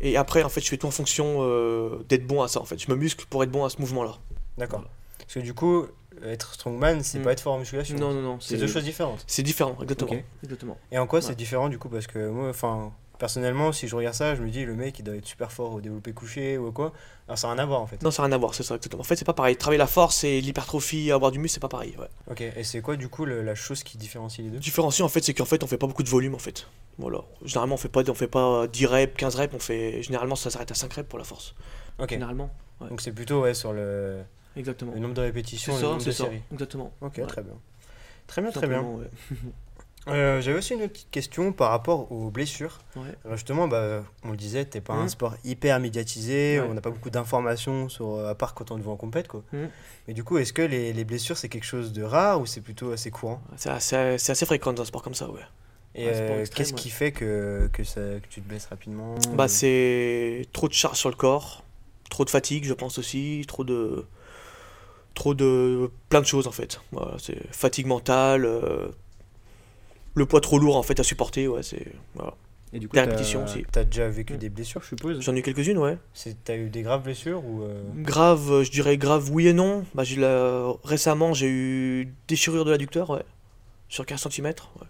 Et 0.00 0.16
après, 0.16 0.42
en 0.42 0.48
fait, 0.48 0.60
je 0.60 0.68
fais 0.68 0.76
tout 0.78 0.86
en 0.86 0.90
fonction 0.90 1.38
euh, 1.40 2.04
d'être 2.08 2.26
bon 2.26 2.42
à 2.42 2.48
ça. 2.48 2.60
En 2.60 2.64
fait, 2.64 2.78
je 2.80 2.90
me 2.90 2.96
muscle 2.96 3.26
pour 3.28 3.42
être 3.44 3.50
bon 3.50 3.64
à 3.64 3.70
ce 3.70 3.78
mouvement-là. 3.80 4.16
D'accord. 4.58 4.84
Parce 5.18 5.34
que 5.34 5.40
du 5.40 5.54
coup, 5.54 5.86
être 6.24 6.54
strongman, 6.54 7.02
c'est 7.02 7.18
Mm. 7.18 7.22
pas 7.22 7.32
être 7.32 7.40
fort 7.40 7.54
en 7.54 7.58
musculation. 7.58 7.96
Non, 7.98 8.12
non, 8.12 8.22
non. 8.22 8.40
C'est 8.40 8.56
deux 8.56 8.66
choses 8.66 8.84
différentes. 8.84 9.24
C'est 9.26 9.42
différent, 9.42 9.76
exactement. 9.82 10.16
Exactement. 10.42 10.76
Et 10.92 10.98
en 10.98 11.06
quoi 11.06 11.20
Ouais. 11.20 11.24
c'est 11.24 11.34
différent 11.34 11.68
du 11.68 11.78
coup 11.78 11.88
Parce 11.88 12.06
que 12.06 12.28
moi, 12.28 12.48
enfin, 12.48 12.92
personnellement, 13.18 13.72
si 13.72 13.88
je 13.88 13.96
regarde 13.96 14.14
ça, 14.14 14.34
je 14.34 14.42
me 14.42 14.48
dis 14.48 14.64
le 14.64 14.74
mec 14.74 14.98
il 14.98 15.02
doit 15.02 15.16
être 15.16 15.26
super 15.26 15.50
fort 15.52 15.74
au 15.74 15.80
développé 15.80 16.12
couché 16.12 16.56
ou 16.56 16.70
quoi. 16.72 16.92
Alors 17.26 17.36
ça 17.38 17.48
n'a 17.48 17.54
rien 17.54 17.62
à 17.64 17.66
voir 17.66 17.80
en 17.82 17.86
fait. 17.86 18.00
Non, 18.02 18.10
ça 18.10 18.22
n'a 18.22 18.28
rien 18.28 18.34
à 18.36 18.38
voir, 18.38 18.54
c'est 18.54 18.62
ça, 18.62 18.76
exactement. 18.76 19.00
En 19.02 19.04
fait, 19.04 19.16
c'est 19.16 19.24
pas 19.24 19.32
pareil. 19.34 19.56
Travailler 19.56 19.78
la 19.78 19.86
force 19.88 20.24
et 20.24 20.40
l'hypertrophie, 20.40 21.10
avoir 21.12 21.30
du 21.30 21.38
muscle, 21.38 21.54
c'est 21.54 21.60
pas 21.60 21.68
pareil. 21.68 21.94
Ouais. 21.98 22.08
Ok, 22.30 22.40
et 22.40 22.64
c'est 22.64 22.80
quoi 22.80 22.96
du 22.96 23.08
coup 23.08 23.24
le- 23.24 23.42
la 23.42 23.54
chose 23.54 23.82
qui 23.82 23.98
différencie 23.98 24.44
les 24.44 24.50
deux? 24.52 24.58
Différencier, 24.58 25.04
en 25.04 25.08
fait, 25.08 25.22
c'est 25.22 25.34
qu'en 25.34 25.44
fait, 25.44 25.62
on 25.62 25.66
fait 25.66 25.78
pas 25.78 25.86
beaucoup 25.88 26.02
de 26.04 26.08
volume, 26.08 26.34
en 26.34 26.38
fait. 26.38 26.66
Voilà. 26.96 27.18
Généralement, 27.44 27.74
on 27.74 27.78
fait 27.78 27.88
pas, 27.88 28.08
on 28.08 28.14
fait 28.14 28.28
pas 28.28 28.66
10 28.68 28.86
reps, 28.86 29.14
15 29.16 29.34
reps, 29.34 29.52
on 29.54 29.58
fait. 29.58 30.02
Généralement, 30.02 30.36
ça 30.36 30.50
s'arrête 30.50 30.70
à 30.70 30.74
5 30.74 30.92
reps 30.94 31.08
pour 31.08 31.18
la 31.18 31.24
force. 31.24 31.54
Ok, 31.98 32.10
Généralement. 32.10 32.50
Ouais. 32.80 32.88
donc 32.88 33.00
c'est 33.00 33.10
plutôt 33.12 33.42
ouais, 33.42 33.54
sur 33.54 33.72
le, 33.72 34.20
Exactement. 34.56 34.92
le 34.92 35.00
nombre 35.00 35.14
de 35.14 35.20
répétitions 35.22 35.72
C'est 35.72 35.78
le 35.80 35.84
ça, 35.84 35.90
nombre 35.90 36.02
c'est 36.02 36.12
ça. 36.12 36.24
séries. 36.24 36.42
Exactement. 36.52 36.92
Ok, 37.00 37.14
Ouais. 37.18 37.26
très 37.26 37.42
bien. 37.42 37.54
Très 38.26 38.42
bien, 38.42 38.50
très 38.50 38.66
bien. 38.66 38.82
ouais. 38.82 39.10
Euh, 40.06 40.40
J'avais 40.40 40.56
aussi 40.56 40.72
une 40.72 40.80
autre 40.82 40.92
petite 40.94 41.10
question 41.10 41.52
par 41.52 41.68
rapport 41.70 42.10
aux 42.10 42.30
blessures. 42.30 42.78
Ouais. 42.96 43.02
Alors 43.26 43.36
justement, 43.36 43.68
bah, 43.68 44.02
on 44.24 44.30
le 44.30 44.38
disait, 44.38 44.64
t'es 44.64 44.80
pas 44.80 44.94
un 44.94 45.02
Mhm. 45.02 45.08
sport 45.10 45.34
hyper 45.44 45.78
médiatisé, 45.80 46.58
Ouais. 46.60 46.66
on 46.66 46.72
n'a 46.72 46.80
pas 46.80 46.88
beaucoup 46.88 47.10
d'informations 47.10 47.90
sur, 47.90 48.14
euh, 48.14 48.30
à 48.30 48.34
part 48.34 48.54
quand 48.54 48.70
on 48.70 48.78
te 48.78 48.82
voit 48.82 48.94
en 48.94 48.96
compète 48.96 49.28
quoi. 49.28 49.42
Mhm. 49.52 49.68
Mais 50.06 50.14
du 50.14 50.24
coup, 50.24 50.38
est-ce 50.38 50.54
que 50.54 50.62
les, 50.62 50.94
les 50.94 51.04
blessures 51.04 51.36
c'est 51.36 51.50
quelque 51.50 51.66
chose 51.66 51.92
de 51.92 52.02
rare 52.02 52.40
ou 52.40 52.46
c'est 52.46 52.62
plutôt 52.62 52.92
assez 52.92 53.10
courant? 53.10 53.42
C'est 53.56 53.68
assez, 53.70 54.46
fréquent 54.46 54.72
dans 54.72 54.80
un 54.82 54.86
sport 54.86 55.02
comme 55.02 55.14
ça, 55.14 55.28
ouais. 55.30 55.42
Et 55.94 56.06
euh, 56.08 56.46
qu'est-ce 56.54 56.72
qui 56.72 56.88
fait 56.88 57.12
que, 57.12 57.68
que, 57.70 57.84
ça, 57.84 58.00
que 58.00 58.28
tu 58.30 58.40
te 58.40 58.48
blesses 58.48 58.66
rapidement? 58.66 59.16
Bah, 59.34 59.48
c'est 59.48 60.46
trop 60.54 60.68
de 60.68 60.72
charge 60.74 60.96
sur 60.96 61.10
le 61.10 61.16
corps, 61.16 61.64
trop 62.08 62.24
de 62.24 62.30
fatigue, 62.30 62.64
je 62.64 62.72
pense 62.72 62.98
aussi, 62.98 63.44
trop 63.46 63.64
de 63.64 64.06
trop 65.18 65.34
de. 65.34 65.90
plein 66.08 66.20
de 66.20 66.26
choses 66.26 66.46
en 66.46 66.52
fait. 66.52 66.80
Voilà, 66.92 67.16
c'est 67.18 67.38
fatigue 67.52 67.86
mentale, 67.86 68.44
euh, 68.44 68.88
le 70.14 70.26
poids 70.26 70.40
trop 70.40 70.58
lourd 70.58 70.76
en 70.76 70.82
fait 70.82 70.98
à 71.00 71.02
supporter, 71.02 71.48
ouais, 71.48 71.62
c'est. 71.62 71.86
Voilà. 72.14 72.34
Et 72.72 72.78
du 72.78 72.86
coup, 72.88 72.94
t'as- 72.96 73.06
aussi. 73.42 73.64
T'as 73.72 73.84
déjà 73.84 74.08
vécu 74.08 74.34
Mm. 74.34 74.38
des 74.38 74.48
blessures, 74.50 74.82
je 74.82 74.88
suppose? 74.88 75.20
J'en 75.22 75.34
ai 75.34 75.38
eu 75.38 75.42
quelques-unes, 75.42 75.78
ouais. 75.78 75.96
C'est- 76.12 76.36
T'as 76.44 76.56
eu 76.56 76.68
des 76.68 76.82
graves 76.82 77.02
blessures 77.02 77.42
ou 77.44 77.62
euh, 77.62 77.82
Grave, 77.96 78.52
euh, 78.52 78.62
je 78.64 78.70
dirais 78.70 78.96
grave 78.98 79.30
oui 79.32 79.48
et 79.48 79.52
non. 79.54 79.84
Bah, 79.94 80.04
j'ai 80.04 80.16
la- 80.16 80.72
Récemment, 80.84 81.32
j'ai 81.32 81.48
eu 81.48 82.12
déchirure 82.28 82.64
de 82.66 82.70
l'adducteur, 82.70 83.08
ouais. 83.10 83.22
Sur 83.88 84.04
15 84.06 84.20
cm, 84.28 84.46
ouais. 84.80 84.86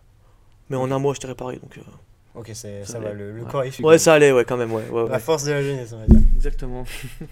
Mais 0.71 0.77
en 0.77 0.91
un 0.91 0.99
mois, 0.99 1.15
j'étais 1.15 1.29
réparé, 1.29 1.57
donc. 1.57 1.79
euh, 1.79 1.83
Ok, 2.35 2.51
c'est- 2.55 2.85
ça, 2.85 2.93
Ça 2.95 2.99
va, 3.01 3.13
le, 3.13 3.33
le 3.33 3.43
Ouais. 3.43 3.51
corps 3.51 3.63
est. 3.65 3.81
Ouais, 3.81 3.99
ça 3.99 4.15
allait, 4.15 4.31
ouais, 4.33 4.45
quand 4.45 4.57
même, 4.57 4.73
ouais. 4.73 4.87
ouais, 4.89 5.05
La 5.07 5.13
ouais. 5.15 5.19
force 5.19 5.45
de 5.45 5.53
la 5.53 5.63
jeunesse, 5.63 5.93
on 5.93 5.99
va 5.99 6.07
dire. 6.07 6.21
Exactement. 6.37 6.85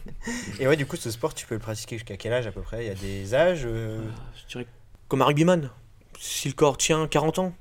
Et 0.60 0.66
ouais, 0.66 0.76
du 0.76 0.86
coup, 0.86 0.96
ce 0.96 1.10
sport, 1.10 1.34
tu 1.34 1.46
peux 1.46 1.54
le 1.54 1.60
pratiquer 1.60 1.96
jusqu'à 1.96 2.16
quel 2.16 2.32
âge 2.32 2.46
à 2.46 2.52
peu 2.52 2.62
près? 2.62 2.84
Il 2.84 2.88
y 2.88 2.90
a 2.90 2.94
des 2.94 3.34
âges 3.34 3.62
euh, 3.66 4.00
Je 4.42 4.52
dirais 4.52 4.66
comme 5.08 5.22
un 5.22 5.26
rugbyman. 5.26 5.70
Si 6.18 6.48
le 6.48 6.54
corps 6.54 6.76
tient 6.78 7.06
40 7.06 7.38
ans. 7.38 7.52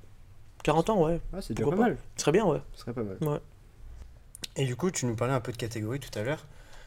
40 0.63 0.89
ans, 0.89 1.05
ouais. 1.05 1.19
Ah, 1.33 1.41
c'est 1.41 1.53
déjà 1.53 1.65
Pourquoi 1.65 1.83
pas 1.83 1.89
mal. 1.89 1.97
Ce 2.15 2.21
serait 2.23 2.31
bien, 2.31 2.45
ouais. 2.45 2.59
Ce 2.73 2.81
serait 2.81 2.93
pas 2.93 3.03
mal. 3.03 3.17
Et 4.55 4.65
du 4.65 4.75
coup, 4.75 4.89
tu 4.89 5.05
nous 5.05 5.15
parlais 5.15 5.33
un 5.33 5.41
peu 5.41 5.51
de 5.51 5.57
catégorie 5.57 5.99
tout 5.99 6.17
à 6.17 6.23
l'heure. 6.23 6.45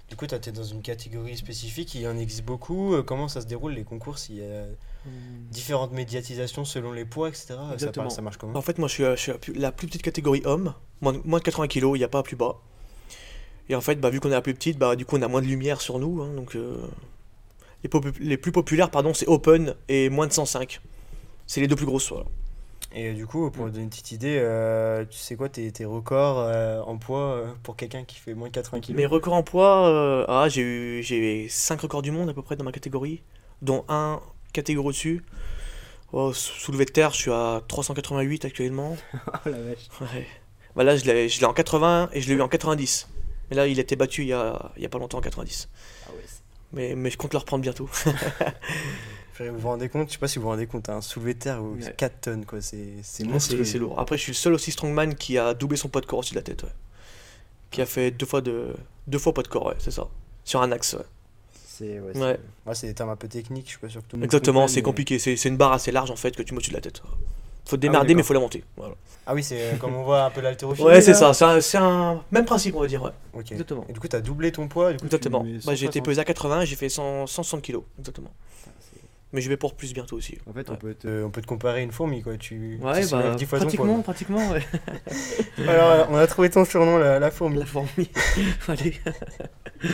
Du 0.08 0.16
coup, 0.16 0.26
tu 0.26 0.34
été 0.34 0.50
dans 0.52 0.64
une 0.64 0.80
catégorie 0.80 1.36
spécifique, 1.36 1.94
il 1.94 2.00
y 2.00 2.08
en 2.08 2.16
existe 2.16 2.44
beaucoup. 2.44 2.94
Euh, 2.94 3.02
Comment 3.02 3.28
ça 3.28 3.42
se 3.42 3.46
déroule 3.46 3.72
les 3.74 3.84
concours 3.84 4.18
S'il 4.18 4.36
y 4.36 4.42
a 4.42 4.64
différentes 5.50 5.92
médiatisations 5.92 6.64
selon 6.64 6.92
les 6.92 7.04
poids, 7.04 7.28
etc. 7.28 7.54
Exactement. 7.72 8.10
ça 8.10 8.22
marche 8.22 8.36
comment 8.36 8.56
En 8.58 8.62
fait, 8.62 8.78
moi, 8.78 8.88
je 8.88 8.94
suis, 8.94 9.04
je 9.04 9.16
suis 9.16 9.32
la, 9.54 9.72
plus, 9.72 9.86
petite 9.86 10.02
catégorie 10.02 10.42
homme. 10.44 10.74
Moins, 11.00 11.12
de- 11.12 11.20
moins 11.24 11.38
de 11.38 11.44
80 11.44 11.68
kg, 11.68 11.82
il 11.94 11.98
n'y 11.98 12.04
a 12.04 12.08
pas 12.08 12.22
plus 12.22 12.36
bas. 12.36 12.56
Et 13.68 13.74
en 13.74 13.80
fait, 13.80 13.96
bah, 13.96 14.10
vu 14.10 14.20
qu'on 14.20 14.28
est 14.28 14.32
la 14.32 14.40
plus 14.42 14.54
petite, 14.54 14.78
bah, 14.78 14.96
du 14.96 15.04
coup, 15.04 15.16
on 15.16 15.22
a 15.22 15.28
moins 15.28 15.42
de 15.42 15.46
lumière 15.46 15.80
sur 15.80 15.98
nous. 15.98 16.22
hein, 16.22 16.32
donc, 16.34 16.56
euh, 16.56 16.76
les, 17.84 17.90
les 18.20 18.36
plus 18.36 18.52
populaires, 18.52 18.90
pardon, 18.90 19.14
c'est 19.14 19.26
Open 19.28 19.74
et 19.88 20.08
moins 20.10 20.26
de 20.26 20.32
105. 20.32 20.80
C'est 21.46 21.60
les 21.60 21.66
deux 21.68 21.76
plus 21.76 21.86
grosses. 21.86 22.10
Voilà. 22.10 22.26
Et 22.94 23.10
euh, 23.10 23.14
du 23.14 23.26
coup, 23.26 23.50
pour 23.50 23.66
donner 23.66 23.82
une 23.82 23.90
petite 23.90 24.12
idée, 24.12 24.38
euh, 24.40 25.04
tu 25.08 25.18
sais 25.18 25.36
quoi 25.36 25.48
tes, 25.50 25.70
tes 25.72 25.84
records 25.84 26.38
euh, 26.38 26.80
en 26.80 26.96
poids 26.96 27.44
pour 27.62 27.76
quelqu'un 27.76 28.04
qui 28.04 28.16
fait 28.16 28.32
moins 28.34 28.48
de 28.48 28.52
80 28.54 28.80
kg 28.80 28.94
Mes 28.96 29.06
records 29.06 29.34
en 29.34 29.42
poids, 29.42 30.24
ah, 30.26 30.48
j'ai 30.48 30.62
eu 30.62 31.02
j'ai 31.02 31.48
5 31.48 31.82
records 31.82 32.02
du 32.02 32.10
monde 32.10 32.30
à 32.30 32.34
peu 32.34 32.42
près 32.42 32.56
dans 32.56 32.64
ma 32.64 32.72
catégorie, 32.72 33.22
dont 33.60 33.84
un 33.88 34.20
catégorie 34.52 34.88
au-dessus. 34.88 35.24
Oh, 36.12 36.32
sou- 36.32 36.52
soulevé 36.58 36.84
de 36.86 36.90
terre, 36.90 37.10
je 37.12 37.16
suis 37.18 37.30
à 37.32 37.62
388 37.68 38.44
actuellement. 38.44 38.96
Oh 39.46 39.48
la 39.50 39.60
vache. 39.60 39.88
Ouais. 40.00 40.26
Bah 40.76 40.84
là, 40.84 40.96
je 40.96 41.04
l'ai 41.04 41.28
je 41.28 41.40
l'ai 41.40 41.46
en 41.46 41.52
80 41.52 42.10
et 42.12 42.20
je 42.20 42.28
l'ai 42.28 42.34
eu 42.34 42.40
en 42.42 42.48
90. 42.48 43.08
Mais 43.50 43.56
là, 43.56 43.66
il 43.66 43.78
a 43.78 43.82
été 43.82 43.96
battu 43.96 44.22
il 44.22 44.28
y 44.28 44.32
a, 44.32 44.72
il 44.76 44.82
y 44.82 44.86
a 44.86 44.88
pas 44.88 44.98
longtemps 44.98 45.18
en 45.18 45.22
90. 45.22 45.68
Ah 46.06 46.10
ouais. 46.12 46.22
Mais, 46.72 46.94
mais 46.94 47.10
je 47.10 47.16
compte 47.16 47.32
le 47.32 47.38
reprendre 47.38 47.62
bientôt. 47.62 47.88
Vous 49.40 49.56
vous 49.58 49.68
rendez 49.68 49.88
compte? 49.88 50.08
Je 50.08 50.14
sais 50.14 50.18
pas 50.18 50.26
si 50.26 50.38
vous 50.40 50.42
vous 50.44 50.48
rendez 50.48 50.66
compte, 50.66 50.88
un 50.88 51.00
soulevé 51.00 51.34
de 51.34 51.38
terre, 51.38 51.62
Ouais. 51.62 51.94
4 51.96 52.20
tonnes, 52.22 52.44
quoi. 52.44 52.60
C'est 52.60 53.24
monstrueux. 53.24 53.64
c'est 53.64 53.78
lourd. 53.78 53.98
Après, 54.00 54.16
je 54.18 54.22
suis 54.24 54.32
le 54.32 54.36
seul 54.36 54.52
aussi 54.52 54.72
strongman 54.72 55.14
qui 55.14 55.38
a 55.38 55.54
doublé 55.54 55.76
son 55.76 55.88
poids 55.88 56.00
de 56.00 56.06
corps 56.06 56.18
au-dessus 56.18 56.34
de 56.34 56.38
la 56.40 56.42
tête. 56.42 56.64
ouais. 56.64 56.72
Qui 57.70 57.80
a 57.80 57.86
fait 57.86 58.10
deux 58.10 58.26
fois, 58.26 58.40
de, 58.40 58.74
deux 59.06 59.18
fois 59.18 59.32
poids 59.32 59.44
de 59.44 59.48
corps, 59.48 59.66
ouais, 59.66 59.76
c'est 59.78 59.92
ça. 59.92 60.08
Sur 60.42 60.60
un 60.60 60.72
axe, 60.72 60.94
ouais. 60.94 61.04
C'est 61.78 62.00
ouais, 62.00 62.16
Ouais. 62.16 62.40
Ouais, 62.66 62.74
c'est 62.74 62.88
des 62.88 62.94
termes 62.94 63.10
un 63.10 63.16
peu 63.16 63.28
techniques, 63.28 63.66
je 63.66 63.70
suis 63.70 63.78
pas 63.78 63.88
sûr 63.88 64.00
que 64.02 64.06
tout 64.08 64.16
le 64.16 64.20
monde 64.20 64.24
Exactement, 64.24 64.66
c'est 64.66 64.76
mais- 64.76 64.82
compliqué. 64.82 65.18
C'est 65.18 65.36
c'est 65.36 65.48
une 65.48 65.56
barre 65.56 65.72
assez 65.72 65.92
large 65.92 66.10
en 66.10 66.16
fait 66.16 66.34
que 66.34 66.42
tu 66.42 66.52
mets 66.52 66.58
au-dessus 66.58 66.70
de 66.70 66.76
la 66.76 66.80
tête. 66.80 67.02
Faut 67.64 67.76
te 67.76 67.82
démerder, 67.82 68.08
d'accord. 68.08 68.16
mais 68.16 68.22
faut 68.22 68.34
la 68.34 68.40
monter. 68.40 68.64
Voilà. 68.76 68.94
Ah 69.26 69.34
oui, 69.34 69.42
c'est 69.42 69.60
euh, 69.60 69.76
comme 69.76 69.94
on 69.94 70.02
voit 70.02 70.24
un 70.24 70.30
peu 70.30 70.40
l'haltérophilie. 70.40 70.86
Ouais, 70.88 71.02
c'est 71.02 71.12
ça. 71.12 71.34
C'est 71.34 71.44
un, 71.44 71.60
c'est 71.60 71.76
un 71.76 72.22
même 72.32 72.46
principe, 72.46 72.74
on 72.74 72.80
va 72.80 72.86
dire. 72.86 73.02
Ouais. 73.02 73.10
Ok. 73.34 73.52
Exactement. 73.52 73.84
Et 73.88 73.92
du 73.92 74.00
coup, 74.00 74.08
t'as 74.08 74.20
doublé 74.22 74.50
ton 74.52 74.68
poids, 74.68 74.92
du 74.92 74.96
coup, 74.96 75.00
tu 75.02 75.06
Exactement. 75.06 75.40
Bah, 75.40 75.74
j'ai 75.74 75.84
été 75.84 75.98
160. 75.98 76.04
pesé 76.06 76.20
à 76.20 76.24
80 76.24 76.64
j'ai 76.64 76.76
fait 76.76 76.88
100, 76.88 77.26
160 77.26 77.60
kilos. 77.60 77.82
Exactement. 77.98 78.30
Ah, 78.66 78.70
Mais 79.34 79.42
je 79.42 79.50
vais 79.50 79.58
pour 79.58 79.74
plus 79.74 79.92
bientôt 79.92 80.16
aussi. 80.16 80.38
En 80.48 80.54
fait, 80.54 80.70
on 80.70 80.76
peut 80.76 80.94
te. 80.94 81.06
Euh, 81.06 81.26
on 81.26 81.30
peut 81.30 81.42
te 81.42 81.46
comparer 81.46 81.80
à 81.80 81.82
une 81.82 81.92
fourmi, 81.92 82.22
quoi. 82.22 82.38
Tu, 82.38 82.80
Ouais, 82.82 83.02
tu 83.02 83.06
soulèves 83.08 83.32
bah, 83.32 83.34
10 83.34 83.44
fois 83.44 83.58
pratiquement, 83.58 84.00
pratiquement, 84.00 84.50
ouais. 84.50 84.66
Alors, 85.68 86.08
on 86.10 86.16
a 86.16 86.26
trouvé 86.26 86.48
ton 86.48 86.64
surnom, 86.64 86.96
la, 86.96 87.18
la 87.18 87.30
fourmi. 87.30 87.58
La 87.58 87.66
fourmi. 87.66 88.08
Allez. 88.68 88.94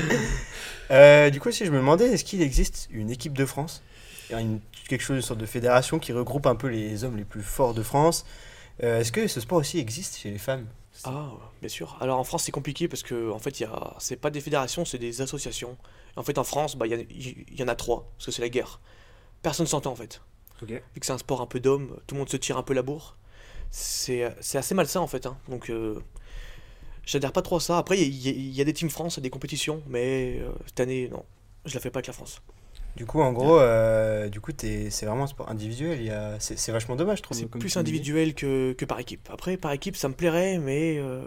Euh, 0.90 1.30
du 1.30 1.40
coup, 1.40 1.50
si 1.50 1.64
je 1.64 1.70
me 1.70 1.78
demandais, 1.78 2.06
est-ce 2.12 2.24
qu'il 2.24 2.42
existe 2.42 2.88
une 2.90 3.10
équipe 3.10 3.32
de 3.36 3.46
France? 3.46 3.82
Une, 4.30 4.60
Quelque 4.88 5.00
chose, 5.00 5.16
une 5.16 5.22
sorte 5.22 5.40
de 5.40 5.46
fédération 5.46 5.98
qui 5.98 6.12
regroupe 6.12 6.46
un 6.46 6.56
peu 6.56 6.68
les 6.68 7.04
hommes 7.04 7.16
les 7.16 7.24
plus 7.24 7.42
forts 7.42 7.72
de 7.74 7.82
France 7.82 8.26
Euh, 8.82 9.00
Est-ce 9.00 9.12
que 9.12 9.26
ce 9.28 9.40
sport 9.40 9.58
aussi 9.58 9.78
existe 9.78 10.18
chez 10.18 10.30
les 10.30 10.38
femmes? 10.38 10.66
Ah, 11.04 11.32
bien 11.60 11.68
sûr. 11.68 11.96
Alors 12.00 12.18
en 12.18 12.24
France, 12.24 12.44
c'est 12.44 12.52
compliqué 12.52 12.88
parce 12.88 13.02
que 13.02 13.30
en 13.30 13.38
fait, 13.38 13.60
il 13.60 13.64
y 13.64 13.66
a... 13.66 13.94
c'est 13.98 14.16
pas 14.16 14.30
des 14.30 14.40
fédérations, 14.40 14.84
c'est 14.84 14.98
des 14.98 15.20
associations. 15.22 15.76
En 16.16 16.22
fait, 16.22 16.38
en 16.38 16.44
France, 16.44 16.76
bah, 16.76 16.86
il 16.86 16.90
y, 16.92 16.94
a- 16.94 16.98
il 17.50 17.58
y 17.60 17.62
en 17.62 17.68
a 17.68 17.74
trois 17.74 18.10
parce 18.16 18.26
que 18.26 18.32
c'est 18.32 18.42
la 18.42 18.48
guerre. 18.48 18.80
Personne 19.42 19.66
s'entend 19.66 19.92
en 19.92 19.96
fait. 19.96 20.20
Vu 20.94 21.00
que 21.00 21.06
c'est 21.06 21.12
un 21.12 21.18
sport 21.18 21.40
un 21.42 21.46
peu 21.46 21.60
d'homme, 21.60 21.96
tout 22.06 22.14
le 22.14 22.20
monde 22.20 22.28
se 22.30 22.36
tire 22.36 22.56
un 22.58 22.62
peu 22.62 22.74
la 22.74 22.82
bourre. 22.82 23.16
C'est 23.70 24.34
c'est 24.40 24.58
assez 24.58 24.74
malsain 24.74 25.00
en 25.00 25.06
fait. 25.08 25.26
hein. 25.26 25.36
Donc, 25.48 25.70
euh, 25.70 26.00
j'adhère 27.06 27.32
pas 27.32 27.42
trop 27.42 27.56
à 27.56 27.60
ça. 27.60 27.78
Après, 27.78 27.98
il 28.00 28.14
y, 28.14 28.28
a- 28.28 28.32
il 28.32 28.54
y 28.54 28.60
a 28.60 28.64
des 28.64 28.72
teams 28.72 28.90
France, 28.90 29.18
des 29.18 29.30
compétitions, 29.30 29.82
mais 29.88 30.38
euh, 30.40 30.50
cette 30.66 30.80
année, 30.80 31.08
non, 31.10 31.24
je 31.64 31.74
la 31.74 31.80
fais 31.80 31.90
pas 31.90 31.98
avec 31.98 32.06
la 32.06 32.12
France. 32.12 32.42
Du 32.96 33.06
coup, 33.06 33.20
en 33.20 33.32
gros, 33.32 33.58
euh, 33.58 34.28
du 34.28 34.40
coup, 34.40 34.52
c'est 34.56 34.88
vraiment 35.04 35.24
un 35.24 35.26
sport 35.26 35.48
individuel. 35.50 35.98
Il 36.00 36.06
y 36.06 36.10
a... 36.10 36.38
C'est 36.38 36.56
c'est 36.56 36.70
vachement 36.70 36.94
dommage, 36.94 37.18
je 37.18 37.22
trouve. 37.24 37.36
C'est 37.36 37.50
comme 37.50 37.60
plus 37.60 37.76
individuel 37.76 38.34
que, 38.34 38.72
que 38.72 38.84
par 38.84 39.00
équipe. 39.00 39.28
Après, 39.32 39.56
par 39.56 39.72
équipe, 39.72 39.96
ça 39.96 40.08
me 40.08 40.14
plairait, 40.14 40.58
mais 40.58 40.98
euh, 40.98 41.24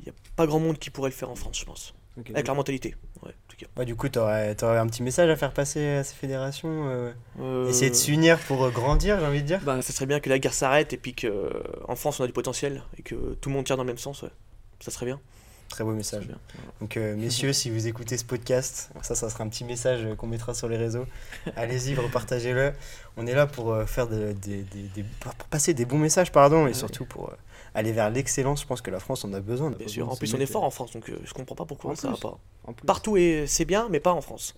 il 0.00 0.02
n'y 0.02 0.08
a 0.08 0.12
pas 0.34 0.46
grand 0.48 0.58
monde 0.58 0.78
qui 0.78 0.90
pourrait 0.90 1.10
le 1.10 1.14
faire 1.14 1.30
en 1.30 1.36
France, 1.36 1.60
je 1.60 1.64
pense. 1.64 1.94
Avec 2.30 2.46
leur 2.46 2.56
mentalité. 2.56 2.96
Ouais, 3.22 3.28
en 3.30 3.46
tout 3.48 3.56
cas. 3.58 3.66
Ouais, 3.76 3.84
du 3.84 3.94
coup, 3.94 4.08
t'aurais 4.08 4.56
aurais 4.64 4.78
un 4.78 4.86
petit 4.86 5.02
message 5.02 5.28
à 5.30 5.36
faire 5.36 5.52
passer 5.52 5.86
à 5.86 6.02
ces 6.02 6.14
fédérations 6.14 6.88
euh, 6.88 7.12
Euh, 7.38 7.68
Essayer 7.68 7.90
de 7.90 7.94
s'unir 7.94 8.38
pour 8.40 8.64
euh, 8.64 8.70
grandir, 8.70 9.20
j'ai 9.20 9.26
envie 9.26 9.42
de 9.42 9.46
dire? 9.46 9.60
Bah, 9.62 9.82
ça 9.82 9.92
serait 9.92 10.06
bien 10.06 10.18
que 10.18 10.28
la 10.30 10.38
guerre 10.38 10.54
s'arrête 10.54 10.92
et 10.94 10.96
puis 10.96 11.14
que 11.14 11.26
euh, 11.26 11.50
en 11.86 11.94
France 11.94 12.18
on 12.18 12.24
a 12.24 12.26
du 12.26 12.32
potentiel 12.32 12.82
et 12.98 13.02
que 13.02 13.34
tout 13.34 13.50
le 13.50 13.54
monde 13.54 13.66
tire 13.66 13.76
dans 13.76 13.82
le 13.84 13.88
même 13.88 13.98
sens. 13.98 14.22
Ouais. 14.22 14.30
Ça 14.80 14.90
serait 14.90 15.06
bien. 15.06 15.20
Très 15.68 15.82
beau 15.82 15.92
message. 15.92 16.26
bien. 16.26 16.38
Voilà. 16.54 16.70
Donc, 16.80 16.96
euh, 16.96 17.16
messieurs, 17.18 17.52
si 17.52 17.70
vous 17.70 17.86
écoutez 17.88 18.16
ce 18.16 18.24
podcast, 18.24 18.90
ça, 19.02 19.14
ça 19.14 19.28
sera 19.30 19.42
un 19.44 19.48
petit 19.48 19.64
message 19.64 20.06
qu'on 20.16 20.26
mettra 20.28 20.54
sur 20.54 20.68
les 20.68 20.76
réseaux. 20.76 21.06
Allez-y, 21.56 21.94
repartagez-le. 21.96 22.72
On 23.16 23.26
est 23.26 23.34
là 23.34 23.46
pour 23.46 23.72
euh, 23.72 23.84
faire 23.86 24.06
de- 24.06 24.32
des- 24.32 24.62
des- 24.62 24.88
des- 24.94 25.04
pour 25.20 25.34
passer 25.34 25.74
des 25.74 25.84
bons 25.84 25.98
messages, 25.98 26.30
pardon, 26.30 26.62
et 26.62 26.68
Ouais. 26.68 26.74
surtout 26.74 27.04
pour 27.04 27.30
euh, 27.30 27.36
aller 27.74 27.90
vers 27.92 28.10
l'excellence. 28.10 28.62
Je 28.62 28.66
pense 28.66 28.80
que 28.80 28.90
la 28.92 29.00
France 29.00 29.24
en 29.24 29.32
a 29.32 29.40
besoin. 29.40 29.70
Bien 29.70 29.78
pas 29.86 29.88
sûr. 29.88 30.08
En 30.10 30.16
plus, 30.16 30.32
on 30.34 30.38
est 30.38 30.46
fort 30.46 30.62
en 30.62 30.70
France, 30.70 30.92
donc 30.92 31.10
je 31.24 31.32
comprends 31.34 31.56
pas 31.56 31.64
pourquoi 31.64 31.90
En 31.92 31.94
ça 31.96 32.08
va 32.08 32.14
plus. 32.14 32.22
pas. 32.22 32.38
En 32.64 32.72
plus. 32.72 32.86
Partout 32.86 33.16
et 33.16 33.44
c'est 33.48 33.64
bien, 33.64 33.88
mais 33.90 33.98
pas 34.00 34.12
en 34.12 34.20
France. 34.20 34.54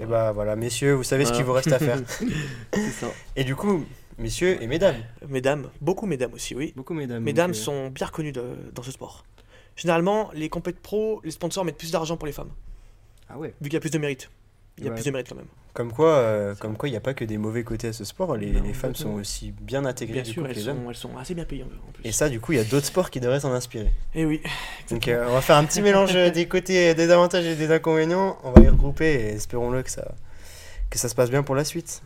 Et 0.00 0.06
bah 0.06 0.30
voilà, 0.30 0.54
messieurs, 0.54 0.94
vous 0.94 1.02
savez 1.02 1.24
ce 1.24 1.32
qu'il 1.32 1.42
vous 1.44 1.52
reste 1.52 1.72
à 1.72 1.78
faire. 1.80 1.98
Ça. 3.00 3.08
Et 3.34 3.42
du 3.42 3.56
coup, 3.56 3.84
messieurs 4.20 4.62
et 4.62 4.66
mesdames, 4.66 4.96
Mesdames, 5.28 5.68
beaucoup 5.80 6.06
mesdames 6.06 6.32
aussi, 6.32 6.54
oui. 6.54 6.72
Beaucoup 6.76 6.94
mesdames. 6.94 7.22
Mesdames 7.22 7.50
donc, 7.52 7.56
euh, 7.60 7.64
sont 7.64 7.88
bien 7.90 8.06
reconnues 8.06 8.32
de- 8.32 8.56
dans 8.74 8.82
ce 8.82 8.92
sport. 8.92 9.24
Généralement, 9.76 10.30
les 10.34 10.48
compètes 10.48 10.80
pro, 10.80 11.20
les 11.24 11.30
sponsors 11.30 11.64
mettent 11.64 11.78
plus 11.78 11.90
d'argent 11.92 12.16
pour 12.16 12.26
les 12.26 12.32
femmes, 12.32 12.50
Ah 13.28 13.38
ouais. 13.38 13.48
vu 13.60 13.68
qu'il 13.68 13.74
y 13.74 13.76
a 13.76 13.80
plus 13.80 13.90
de 13.90 13.98
mérite. 13.98 14.30
Il 14.78 14.84
y 14.84 14.86
a 14.86 14.90
Ouais. 14.90 14.94
plus 14.96 15.04
de 15.04 15.10
mérite 15.10 15.28
quand 15.28 15.34
même. 15.36 15.46
comme 15.74 15.92
quoi, 15.92 16.08
euh, 16.14 16.54
comme 16.56 16.76
quoi, 16.76 16.88
il 16.88 16.92
n'y 16.92 16.96
a 16.96 17.00
pas 17.00 17.14
que 17.14 17.24
des 17.24 17.38
mauvais 17.38 17.62
côtés 17.64 17.88
à 17.88 17.92
ce 17.92 18.04
sport. 18.04 18.36
Les, 18.36 18.50
Non, 18.52 18.62
les 18.62 18.72
femmes 18.72 18.94
sont 18.96 19.10
aussi 19.12 19.52
bien 19.52 19.84
intégrées 19.84 20.14
Bien 20.14 20.22
du 20.22 20.30
sûr, 20.32 20.42
coup, 20.42 20.46
que 20.46 20.50
elles 20.50 20.56
les 20.56 20.62
sont, 20.64 20.70
hommes. 20.70 20.86
elles 20.88 20.96
sont 20.96 21.16
assez 21.18 21.34
bien 21.34 21.44
payées 21.44 21.62
en 21.64 21.92
plus. 21.92 22.02
Et 22.06 22.12
ça, 22.12 22.28
du 22.28 22.40
coup, 22.40 22.52
il 22.52 22.56
y 22.56 22.60
a 22.60 22.64
d'autres 22.64 22.86
sports 22.86 23.10
qui 23.10 23.20
devraient 23.20 23.38
s'en 23.40 23.52
inspirer. 23.52 23.90
Et 24.14 24.24
oui. 24.24 24.40
Donc 24.90 25.06
euh, 25.06 25.26
on 25.28 25.32
va 25.32 25.40
faire 25.42 25.56
un 25.56 25.64
petit 25.64 25.80
mélange 25.82 26.12
des 26.34 26.48
côtés, 26.48 26.94
des 26.94 27.10
avantages 27.10 27.44
et 27.46 27.54
des 27.56 27.70
inconvénients. 27.70 28.38
On 28.42 28.50
va 28.52 28.60
les 28.62 28.68
regrouper 28.68 29.06
et 29.12 29.26
espérons-le 29.34 29.82
que 29.84 29.90
ça, 29.90 30.14
que 30.90 30.98
ça 30.98 31.08
se 31.08 31.14
passe 31.14 31.30
bien 31.30 31.42
pour 31.44 31.54
la 31.54 31.64
suite. 31.64 32.02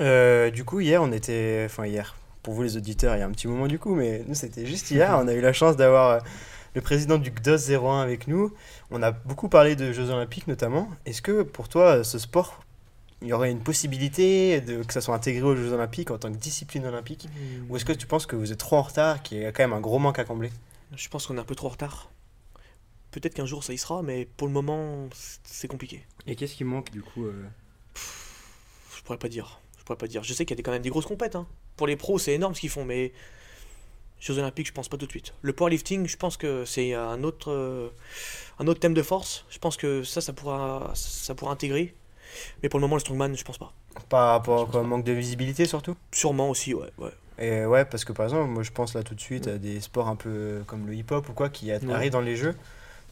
Euh, 0.00 0.50
du 0.50 0.64
coup, 0.64 0.80
hier, 0.80 1.02
on 1.02 1.12
était. 1.12 1.62
Enfin, 1.66 1.86
hier, 1.86 2.16
pour 2.42 2.54
vous 2.54 2.62
les 2.62 2.76
auditeurs, 2.76 3.14
il 3.16 3.20
y 3.20 3.22
a 3.22 3.26
un 3.26 3.30
petit 3.30 3.48
moment 3.48 3.66
du 3.66 3.78
coup, 3.78 3.94
mais 3.94 4.24
nous, 4.26 4.34
c'était 4.34 4.66
juste 4.66 4.90
hier. 4.90 5.16
On 5.22 5.28
a 5.28 5.34
eu 5.34 5.40
la 5.40 5.52
chance 5.52 5.76
d'avoir 5.76 6.10
euh, 6.10 6.18
le 6.74 6.80
président 6.80 7.18
du 7.18 7.30
GDOS 7.30 7.70
01 7.70 8.00
avec 8.00 8.26
nous. 8.28 8.52
On 8.90 9.02
a 9.02 9.12
beaucoup 9.12 9.48
parlé 9.48 9.76
de 9.76 9.92
Jeux 9.92 10.10
Olympiques 10.10 10.46
notamment. 10.48 10.88
Est-ce 11.06 11.22
que 11.22 11.42
pour 11.42 11.68
toi, 11.68 12.02
ce 12.04 12.18
sport, 12.18 12.62
il 13.22 13.28
y 13.28 13.32
aurait 13.32 13.50
une 13.50 13.60
possibilité 13.62 14.60
de, 14.60 14.82
que 14.82 14.92
ça 14.92 15.00
soit 15.00 15.14
intégré 15.14 15.42
aux 15.42 15.56
Jeux 15.56 15.72
Olympiques 15.72 16.10
en 16.10 16.18
tant 16.18 16.30
que 16.30 16.36
discipline 16.36 16.84
olympique? 16.86 17.28
Ou 17.68 17.76
est-ce 17.76 17.84
que 17.84 17.92
tu 17.92 18.06
penses 18.06 18.26
que 18.26 18.36
vous 18.36 18.52
êtes 18.52 18.58
trop 18.58 18.76
en 18.76 18.82
retard, 18.82 19.22
qu'il 19.22 19.38
y 19.38 19.44
a 19.46 19.52
quand 19.52 19.62
même 19.62 19.72
un 19.72 19.80
gros 19.80 19.98
manque 20.00 20.18
à 20.18 20.24
combler? 20.24 20.50
Je 20.96 21.08
pense 21.08 21.26
qu'on 21.26 21.36
est 21.36 21.40
un 21.40 21.44
peu 21.44 21.54
trop 21.54 21.68
en 21.68 21.70
retard. 21.70 22.10
Peut-être 23.12 23.34
qu'un 23.34 23.46
jour 23.46 23.62
ça 23.62 23.72
y 23.72 23.78
sera, 23.78 24.02
mais 24.02 24.26
pour 24.36 24.48
le 24.48 24.52
moment, 24.52 25.08
c'est- 25.44 25.68
compliqué. 25.68 26.04
Et 26.26 26.34
qu'est-ce 26.34 26.56
qui 26.56 26.64
manque 26.64 26.90
du 26.90 27.00
coup 27.00 27.24
euh, 27.24 27.44
Je 28.96 29.02
pourrais 29.04 29.18
pas 29.18 29.28
dire. 29.28 29.60
Je 29.84 29.86
pourrais 29.86 29.98
pas 29.98 30.06
dire. 30.06 30.22
Je 30.24 30.32
sais 30.32 30.46
qu'il 30.46 30.56
y 30.56 30.60
a 30.60 30.62
quand 30.62 30.70
même 30.72 30.80
des 30.80 30.88
grosses 30.88 31.04
compètes. 31.04 31.36
hein. 31.36 31.46
Pour 31.76 31.86
les 31.86 31.94
pros, 31.96 32.18
c'est 32.18 32.32
énorme 32.32 32.54
ce 32.54 32.60
qu'ils 32.60 32.70
font, 32.70 32.86
mais 32.86 33.12
Jeux 34.18 34.38
Olympiques, 34.38 34.66
je 34.68 34.72
pense 34.72 34.88
pas 34.88 34.96
tout 34.96 35.04
de 35.04 35.10
suite. 35.10 35.34
Le 35.42 35.52
powerlifting, 35.52 36.06
je 36.08 36.16
pense 36.16 36.38
que 36.38 36.64
c'est 36.64 36.94
un 36.94 37.22
autre, 37.22 37.50
euh, 37.50 37.90
un 38.58 38.66
autre 38.66 38.80
thème 38.80 38.94
de 38.94 39.02
force. 39.02 39.44
Je 39.50 39.58
pense 39.58 39.76
que 39.76 40.02
ça, 40.02 40.22
ça 40.22 40.32
pourra, 40.32 40.90
ça 40.94 41.34
pourra 41.34 41.52
intégrer. 41.52 41.94
Mais 42.62 42.70
pour 42.70 42.80
le 42.80 42.84
moment, 42.84 42.96
le 42.96 43.00
strongman, 43.00 43.36
je 43.36 43.44
pense 43.44 43.58
pas. 43.58 43.74
Par 44.08 44.28
rapport 44.30 44.62
à 44.62 44.70
quoi, 44.70 44.82
manque 44.84 45.04
de 45.04 45.12
visibilité 45.12 45.66
surtout? 45.66 45.94
Sûrement 46.12 46.48
aussi, 46.48 46.72
ouais. 46.72 46.88
ouais. 46.96 47.10
Et 47.38 47.66
ouais, 47.66 47.84
parce 47.84 48.06
que 48.06 48.12
par 48.14 48.24
exemple, 48.24 48.48
moi 48.48 48.62
je 48.62 48.70
pense 48.70 48.94
là 48.94 49.02
tout 49.02 49.14
de 49.14 49.20
suite 49.20 49.48
à 49.48 49.58
des 49.58 49.80
sports 49.80 50.08
un 50.08 50.16
peu 50.16 50.62
comme 50.66 50.86
le 50.86 50.94
hip-hop 50.94 51.28
ou 51.28 51.32
quoi 51.34 51.50
qui 51.50 51.70
a- 51.70 51.76
Ouais. 51.78 51.92
arrivent 51.92 52.12
dans 52.12 52.20
les 52.22 52.36
jeux. 52.36 52.56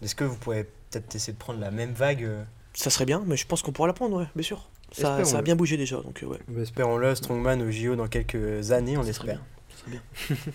Est-ce 0.02 0.14
que 0.14 0.24
vous 0.24 0.36
pourrez 0.36 0.64
peut-être 0.90 1.14
essayer 1.14 1.32
de 1.34 1.38
prendre 1.38 1.60
la 1.60 1.70
même 1.70 1.92
vague 1.92 2.24
euh, 2.24 2.42
Ça 2.72 2.88
serait 2.88 3.04
bien, 3.04 3.22
mais 3.26 3.36
je 3.36 3.46
pense 3.46 3.60
qu'on 3.62 3.72
pourra 3.72 3.88
l'apprendre, 3.88 4.16
ouais, 4.16 4.26
bien 4.34 4.42
sûr. 4.44 4.68
Ça, 4.92 5.24
ça 5.24 5.38
a 5.38 5.42
bien 5.42 5.56
bougé 5.56 5.76
déjà, 5.76 5.96
donc 5.96 6.22
euh, 6.22 6.26
ouais. 6.26 6.38
Espérons-le, 6.60 7.14
Strongman 7.14 7.62
au 7.62 7.70
JO 7.70 7.96
dans 7.96 8.08
quelques 8.08 8.72
années, 8.72 8.96
on 8.96 9.02
Ça 9.02 9.12
serait 9.12 9.32
espère. 9.32 9.44
bien, 9.86 10.00
bien. 10.28 10.36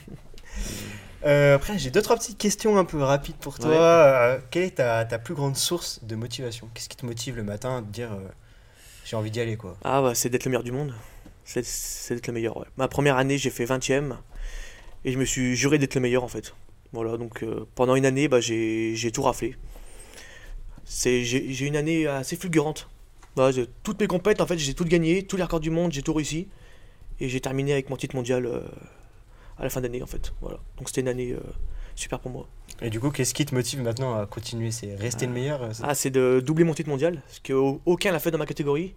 Euh, 1.25 1.55
après, 1.55 1.77
j'ai 1.79 1.89
deux, 1.89 2.01
trois 2.01 2.15
petites 2.15 2.37
questions 2.37 2.77
un 2.77 2.85
peu 2.85 3.01
rapides 3.01 3.35
pour 3.37 3.57
toi. 3.57 3.69
Ouais. 3.69 3.75
Euh, 3.77 4.39
quelle 4.51 4.63
est 4.63 4.75
ta, 4.75 5.03
ta 5.03 5.17
plus 5.17 5.33
grande 5.33 5.57
source 5.57 6.03
de 6.03 6.15
motivation? 6.15 6.69
Qu'est-ce 6.73 6.87
qui 6.87 6.95
te 6.95 7.05
motive 7.05 7.35
le 7.35 7.43
matin 7.43 7.77
à 7.77 7.81
te 7.81 7.87
dire 7.87 8.13
euh, 8.13 8.27
j'ai 9.03 9.15
envie 9.15 9.31
d'y 9.31 9.39
aller 9.39 9.57
quoi? 9.57 9.77
Ah 9.83 10.01
bah 10.01 10.13
c'est 10.13 10.29
d'être 10.29 10.45
le 10.45 10.51
meilleur 10.51 10.63
du 10.63 10.71
monde. 10.71 10.93
C'est 11.43 12.13
d'être 12.13 12.27
le 12.27 12.33
meilleur, 12.33 12.57
ouais. 12.57 12.67
Ma 12.77 12.87
première 12.87 13.17
année, 13.17 13.37
j'ai 13.37 13.49
fait 13.49 13.65
20ème. 13.65 14.15
Et 15.05 15.11
je 15.11 15.17
me 15.17 15.25
suis 15.25 15.55
juré 15.55 15.79
d'être 15.79 15.95
le 15.95 16.01
meilleur, 16.01 16.23
en 16.23 16.27
fait. 16.27 16.53
Voilà, 16.93 17.17
donc 17.17 17.43
pendant 17.73 17.95
une 17.95 18.05
année, 18.05 18.27
bah, 18.27 18.39
j'ai 18.39 19.11
tout 19.13 19.23
raflé. 19.23 19.55
J'ai 20.85 21.65
une 21.65 21.75
année 21.75 22.05
assez 22.05 22.35
fulgurante. 22.35 22.89
Voilà, 23.37 23.51
j'ai- 23.51 23.67
toutes 23.83 23.99
mes 24.01 24.07
compètes, 24.07 24.41
en 24.41 24.47
fait, 24.47 24.57
j'ai 24.57 24.73
tout 24.73 24.83
gagné, 24.83 25.21
tous 25.23 25.37
les 25.37 25.43
records 25.43 25.59
du 25.59 25.69
monde, 25.69 25.91
j'ai 25.93 26.01
tout 26.01 26.13
réussi. 26.13 26.47
Et 27.19 27.29
j'ai 27.29 27.39
terminé 27.39 27.71
avec 27.71 27.89
mon 27.91 27.95
titre 27.95 28.15
mondial 28.15 28.45
euh, 28.47 28.61
à 29.59 29.63
la 29.63 29.69
fin 29.69 29.79
d'année, 29.79 30.01
en 30.01 30.07
fait. 30.07 30.33
Voilà. 30.41 30.57
Donc 30.77 30.87
c'était 30.89 31.01
une 31.01 31.07
année 31.07 31.31
euh, 31.33 31.39
super 31.95 32.19
pour 32.19 32.31
moi. 32.31 32.47
Et 32.81 32.89
du 32.89 32.99
coup, 32.99 33.11
qu'est-ce 33.11 33.33
qui 33.35 33.45
te 33.45 33.53
motive 33.55 33.81
maintenant 33.81 34.19
à 34.19 34.25
continuer? 34.25 34.71
C'est 34.71 34.95
rester 34.95 35.27
le 35.27 35.33
meilleur 35.33 35.61
euh, 35.63 35.69
c'est- 35.71 35.83
Ah, 35.85 35.93
c'est 35.95 36.09
de 36.09 36.41
doubler 36.43 36.63
mon 36.63 36.73
titre 36.73 36.89
mondial, 36.89 37.21
parce 37.27 37.39
qu'aucun 37.39 38.11
l'a 38.11 38.19
fait 38.19 38.31
dans 38.31 38.37
ma 38.39 38.45
catégorie. 38.47 38.95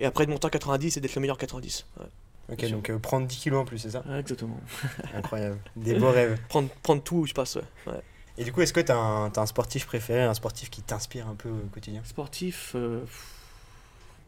Et 0.00 0.04
après 0.06 0.26
de 0.26 0.30
monter 0.32 0.46
en 0.46 0.50
90 0.50 0.96
et 0.96 1.00
d'être 1.00 1.14
le 1.14 1.20
meilleur 1.20 1.38
90. 1.38 1.86
Ouais. 1.98 2.06
Ok, 2.52 2.68
donc 2.70 2.90
euh, 2.90 2.98
prendre 2.98 3.26
10 3.28 3.36
kilos 3.36 3.60
en 3.60 3.64
plus, 3.64 3.78
c'est 3.78 3.90
ça? 3.90 4.02
Exactement. 4.18 4.58
Incroyable. 5.14 5.58
Des 5.76 5.94
beaux 5.94 6.10
rêves. 6.10 6.40
Prendre, 6.48 6.68
prendre 6.82 7.02
tout 7.04 7.18
où 7.18 7.26
je 7.26 7.34
passe, 7.34 7.54
ouais. 7.54 7.62
ouais. 7.86 8.00
Et 8.36 8.42
du 8.44 8.52
coup, 8.52 8.62
est-ce 8.62 8.72
que 8.72 8.80
tu 8.80 8.90
as, 8.90 8.96
un 8.98 9.30
t'as 9.30 9.42
un 9.42 9.46
sportif 9.46 9.86
préféré, 9.86 10.22
un 10.22 10.34
sportif 10.34 10.70
qui 10.70 10.82
t'inspire 10.82 11.28
un 11.28 11.34
peu 11.36 11.48
au 11.50 11.68
quotidien? 11.72 12.00
Sportif, 12.04 12.72
euh, 12.74 13.00
pff, 13.02 13.36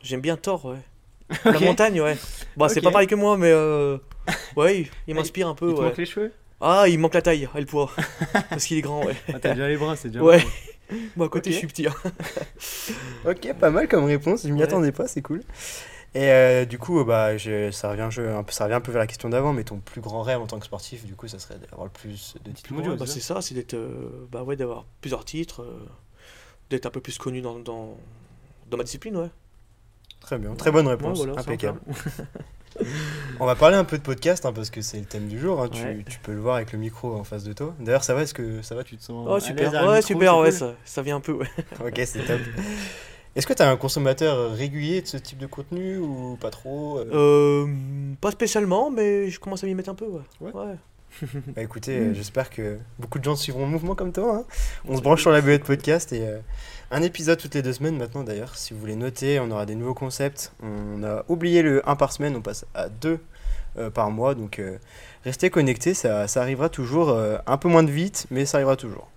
j'aime 0.02 0.20
bien 0.20 0.36
Thor, 0.36 0.64
ouais. 0.66 0.78
La 1.44 1.58
montagne, 1.60 2.00
ouais. 2.00 2.16
Bon, 2.56 2.68
c'est 2.68 2.80
pas 2.82 2.90
pareil 2.90 3.06
que 3.08 3.14
moi, 3.14 3.36
mais 3.38 3.50
euh, 3.50 3.96
ouais, 4.56 4.80
il- 4.82 4.90
il 5.08 5.14
m'inspire 5.16 5.48
un 5.48 5.54
peu, 5.54 5.68
Il 5.70 5.74
te 5.74 5.78
ouais. 5.80 5.86
manque 5.86 5.96
les 5.96 6.06
cheveux? 6.06 6.32
Ah, 6.60 6.84
il 6.88 6.98
manque 6.98 7.14
la 7.14 7.22
taille 7.22 7.48
et 7.54 7.60
le 7.60 7.66
poids. 7.66 7.90
Parce 8.50 8.66
qu'il 8.66 8.78
est 8.78 8.82
grand, 8.82 9.04
ouais. 9.04 9.16
Ah, 9.32 9.38
t'as 9.40 9.54
déjà 9.54 9.66
les 9.68 9.76
bras, 9.76 9.96
c'est 9.96 10.08
déjà. 10.08 10.22
Ouais. 10.22 10.40
bon. 10.90 10.96
Moi, 11.16 11.26
à 11.26 11.28
côté, 11.30 11.50
je 11.52 11.56
suis 11.58 11.66
petit. 11.66 11.86
hein. 11.86 11.94
Ok, 13.26 13.52
pas 13.58 13.70
mal 13.70 13.88
comme 13.88 14.04
réponse, 14.04 14.42
je 14.44 14.48
m'y 14.48 14.58
Ouais. 14.60 14.64
attendais 14.64 14.92
pas, 14.92 15.08
c'est 15.08 15.22
cool. 15.22 15.40
Et 16.14 16.28
euh, 16.30 16.64
du 16.66 16.78
coup, 16.78 17.02
bah, 17.04 17.38
je- 17.38 17.70
ça, 17.70 17.90
revient, 17.90 18.08
je- 18.10 18.20
un 18.20 18.42
peu, 18.42 18.52
ça 18.52 18.64
revient 18.64 18.74
un 18.76 18.80
peu 18.82 18.92
vers 18.92 19.00
la 19.00 19.06
question 19.06 19.30
d'avant, 19.30 19.52
mais 19.54 19.64
ton 19.64 19.78
plus 19.78 20.02
grand 20.02 20.20
rêve 20.22 20.40
en 20.40 20.46
tant 20.46 20.58
que 20.58 20.66
sportif, 20.66 21.06
du 21.06 21.14
coup, 21.14 21.26
ça 21.28 21.38
serait 21.38 21.56
d'avoir 21.58 21.84
le 21.86 21.90
plus 21.92 22.34
de 22.44 22.50
titres 22.52 22.74
gros, 22.74 22.82
Bah, 22.96 23.06
c'est 23.06 23.14
c'est 23.14 23.20
ça, 23.20 23.40
c'est 23.40 23.54
d'être, 23.54 23.72
euh, 23.74 24.26
bah 24.30 24.42
ouais, 24.42 24.54
d'avoir 24.56 24.84
plusieurs 25.00 25.24
titres, 25.24 25.62
euh, 25.62 25.80
d'être 26.68 26.84
un 26.84 26.90
peu 26.90 27.00
plus 27.00 27.16
connu 27.16 27.40
dans, 27.40 27.58
dans, 27.58 27.96
dans 28.70 28.76
ma 28.76 28.84
discipline, 28.84 29.16
ouais. 29.16 29.30
Très 30.32 30.38
bien, 30.38 30.54
très 30.54 30.70
bonne 30.70 30.88
réponse, 30.88 31.18
Ouais, 31.18 31.26
voilà, 31.26 31.42
ça, 31.42 31.50
impeccable. 31.50 31.78
On 33.38 33.44
va 33.44 33.54
parler 33.54 33.76
un 33.76 33.84
peu 33.84 33.98
de 33.98 34.02
podcast, 34.02 34.46
hein, 34.46 34.52
parce 34.54 34.70
que 34.70 34.80
c'est 34.80 34.98
le 34.98 35.04
thème 35.04 35.28
du 35.28 35.38
jour, 35.38 35.60
hein, 35.60 35.68
tu, 35.68 35.82
Ouais. 35.82 36.02
tu 36.08 36.18
peux 36.20 36.32
le 36.32 36.40
voir 36.40 36.56
avec 36.56 36.72
le 36.72 36.78
micro 36.78 37.14
en 37.14 37.22
face 37.22 37.44
de 37.44 37.52
toi. 37.52 37.74
D'ailleurs, 37.78 38.02
ça 38.02 38.14
va, 38.14 38.22
est-ce 38.22 38.32
que 38.32 38.62
ça 38.62 38.74
va 38.74 38.82
Tu 38.82 38.96
te 38.96 39.02
sens. 39.02 39.26
Oh, 39.28 39.38
super, 39.40 39.70
ouais, 39.86 40.00
super, 40.00 40.38
ouais, 40.38 40.48
cool 40.48 40.58
ça, 40.58 40.74
ça 40.86 41.02
vient 41.02 41.16
un 41.16 41.20
peu, 41.20 41.32
ouais. 41.32 41.46
Ok, 41.86 42.00
c'est 42.06 42.24
top. 42.24 42.40
Est-ce 43.36 43.46
que 43.46 43.52
tu 43.52 43.60
as 43.60 43.68
un 43.68 43.76
consommateur 43.76 44.52
régulier 44.54 45.02
de 45.02 45.06
ce 45.06 45.18
type 45.18 45.36
de 45.36 45.46
contenu 45.46 45.98
ou 45.98 46.38
pas 46.40 46.48
trop 46.48 46.98
euh? 46.98 47.10
Euh, 47.12 47.66
pas 48.22 48.30
spécialement, 48.30 48.90
mais 48.90 49.28
je 49.28 49.38
commence 49.38 49.62
à 49.64 49.66
m'y 49.66 49.74
mettre 49.74 49.90
un 49.90 49.94
peu, 49.94 50.06
ouais. 50.06 50.22
Ouais. 50.40 50.52
ouais. 50.54 50.76
Bah 51.54 51.62
écoutez, 51.62 51.98
euh, 51.98 52.14
j'espère 52.14 52.50
que 52.50 52.78
beaucoup 52.98 53.18
de 53.18 53.24
gens 53.24 53.36
suivront 53.36 53.64
le 53.66 53.70
mouvement 53.72 53.94
comme 53.94 54.12
toi. 54.12 54.36
hein. 54.38 54.44
On 54.88 54.96
se 54.96 55.02
branche 55.02 55.20
sur 55.20 55.30
la 55.30 55.40
buette 55.40 55.64
podcast 55.64 56.12
et 56.12 56.26
euh, 56.26 56.38
un 56.90 57.02
épisode 57.02 57.38
toutes 57.38 57.54
les 57.54 57.62
deux 57.62 57.72
semaines 57.72 57.96
maintenant 57.98 58.24
d'ailleurs. 58.24 58.56
Si 58.56 58.72
vous 58.74 58.80
voulez 58.80 58.96
noter, 58.96 59.38
on 59.40 59.50
aura 59.50 59.66
des 59.66 59.74
nouveaux 59.74 59.94
concepts. 59.94 60.52
On 60.62 61.02
a 61.04 61.24
oublié 61.28 61.62
le 61.62 61.86
1 61.88 61.96
par 61.96 62.12
semaine, 62.12 62.34
on 62.36 62.40
passe 62.40 62.64
à 62.74 62.88
2 62.88 63.20
par 63.94 64.10
mois. 64.10 64.34
Donc 64.34 64.58
euh, 64.58 64.78
restez 65.24 65.48
connectés, 65.50 65.94
ça, 65.94 66.28
ça 66.28 66.40
arrivera 66.42 66.68
toujours. 66.68 67.10
euh, 67.10 67.38
un 67.46 67.56
peu 67.56 67.68
moins 67.68 67.82
de 67.82 67.90
vite, 67.90 68.26
mais 68.30 68.44
ça 68.46 68.58
arrivera 68.58 68.76
toujours. 68.76 69.08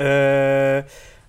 Euh, 0.00 0.82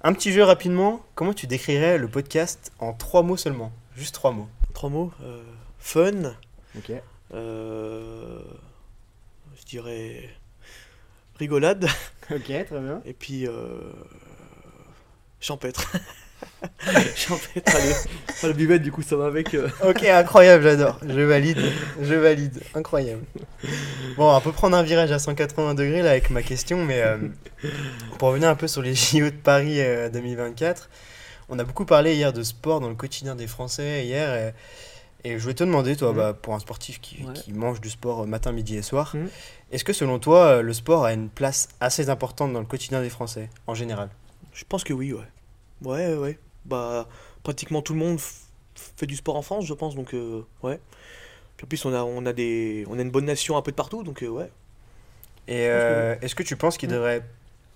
un 0.04 0.14
petit 0.14 0.32
jeu 0.32 0.44
rapidement. 0.44 1.02
Comment 1.16 1.34
tu 1.34 1.48
décrirais 1.48 1.98
le 1.98 2.08
podcast 2.08 2.72
en 2.80 2.94
trois 2.94 3.22
mots 3.24 3.38
seulement? 3.38 3.72
Juste 3.96 4.16
trois 4.16 4.32
mots. 4.32 4.48
Trois 4.74 4.90
mots. 4.90 5.12
euh, 5.24 5.42
fun, 5.80 6.34
Ok. 6.78 6.92
euh, 7.34 8.40
dirais 9.72 10.30
rigolade, 11.40 11.88
Ok, 12.32 12.44
très 12.46 12.66
bien. 12.70 13.02
et 13.06 13.14
puis 13.14 13.48
euh, 13.48 13.80
champêtre. 15.40 15.92
champêtre, 17.16 17.76
allez. 17.76 17.94
Ah, 18.44 18.48
le 18.48 18.54
buvette, 18.54 18.82
du 18.82 18.92
coup, 18.92 19.02
ça 19.02 19.16
va 19.16 19.26
avec. 19.28 19.54
euh. 19.54 19.70
Ok, 19.84 20.04
incroyable, 20.04 20.64
j'adore. 20.64 21.00
Je 21.08 21.22
valide, 21.22 21.60
je 22.02 22.14
valide, 22.16 22.62
incroyable. 22.74 23.24
Bon, 24.18 24.36
on 24.36 24.42
peut 24.42 24.52
prendre 24.52 24.76
un 24.78 24.84
virage 24.84 25.12
à 25.12 25.20
180 25.20 25.74
degrés 25.76 26.02
là 26.02 26.12
avec 26.12 26.30
ma 26.30 26.42
question, 26.42 26.84
mais 26.86 27.02
euh, 27.02 27.18
pour 28.18 28.30
revenir 28.30 28.50
un 28.50 28.56
peu 28.56 28.68
sur 28.68 28.82
les 28.82 28.96
JO 28.96 29.26
de 29.26 29.30
Paris 29.32 29.82
euh, 29.82 30.10
2024, 30.10 30.90
on 31.50 31.60
a 31.60 31.64
beaucoup 31.64 31.86
parlé 31.86 32.16
hier 32.16 32.34
de 32.34 32.44
sport 32.44 32.80
dans 32.80 32.90
le 32.90 32.96
quotidien 32.96 33.36
des 33.36 33.48
Français 33.48 34.06
hier, 34.06 34.54
et, 35.24 35.34
je 35.38 35.42
voulais 35.44 35.54
te 35.54 35.64
demander, 35.64 35.96
toi, 35.96 36.12
Mhm. 36.12 36.18
bah, 36.18 36.34
pour 36.34 36.54
un 36.54 36.60
sportif 36.60 37.00
qui, 37.02 37.24
Ouais. 37.24 37.34
qui 37.34 37.54
mange 37.54 37.80
du 37.82 37.90
sport 37.90 38.26
matin, 38.28 38.52
midi 38.52 38.76
et 38.78 38.82
soir, 38.82 39.12
Mhm. 39.16 39.30
est-ce 39.72 39.84
que 39.84 39.94
selon 39.94 40.20
toi, 40.20 40.46
euh, 40.46 40.62
le 40.62 40.74
sport 40.74 41.06
a 41.06 41.14
une 41.14 41.30
place 41.30 41.70
assez 41.80 42.10
importante 42.10 42.54
dans 42.54 42.60
le 42.60 42.66
quotidien 42.66 43.02
des 43.02 43.10
Français 43.10 43.50
en 43.68 43.74
général? 43.76 44.10
Je 44.54 44.64
pense 44.68 44.84
que 44.84 44.94
oui, 44.94 45.14
ouais. 45.14 45.28
Ouais, 45.84 46.16
ouais. 46.16 46.40
Bah, 46.66 47.08
pratiquement 47.44 47.82
tout 47.82 47.94
le 47.94 48.00
monde 48.00 48.20
fait 48.76 49.06
du 49.08 49.16
sport 49.16 49.36
en 49.36 49.42
France, 49.42 49.66
je 49.66 49.74
pense, 49.74 49.96
donc 49.96 50.14
euh, 50.14 50.42
ouais. 50.64 50.80
Puis 51.58 51.66
en 51.66 51.68
plus, 51.68 51.86
on 51.86 51.94
a, 51.94 52.04
on, 52.04 52.26
a 52.26 52.34
des, 52.34 52.86
on 52.90 52.98
a 52.98 53.02
une 53.02 53.12
bonne 53.12 53.26
nation 53.26 53.58
un 53.58 53.62
peu 53.62 53.72
de 53.72 53.76
partout, 53.76 54.04
donc 54.04 54.24
euh, 54.24 54.28
ouais. 54.28 54.50
Et 55.48 55.68
euh, 55.68 56.16
est-ce 56.22 56.36
que 56.36 56.44
tu 56.44 56.56
penses 56.56 56.78
qu'il 56.78 56.90
Mm. 56.90 56.94
devrait 56.94 57.24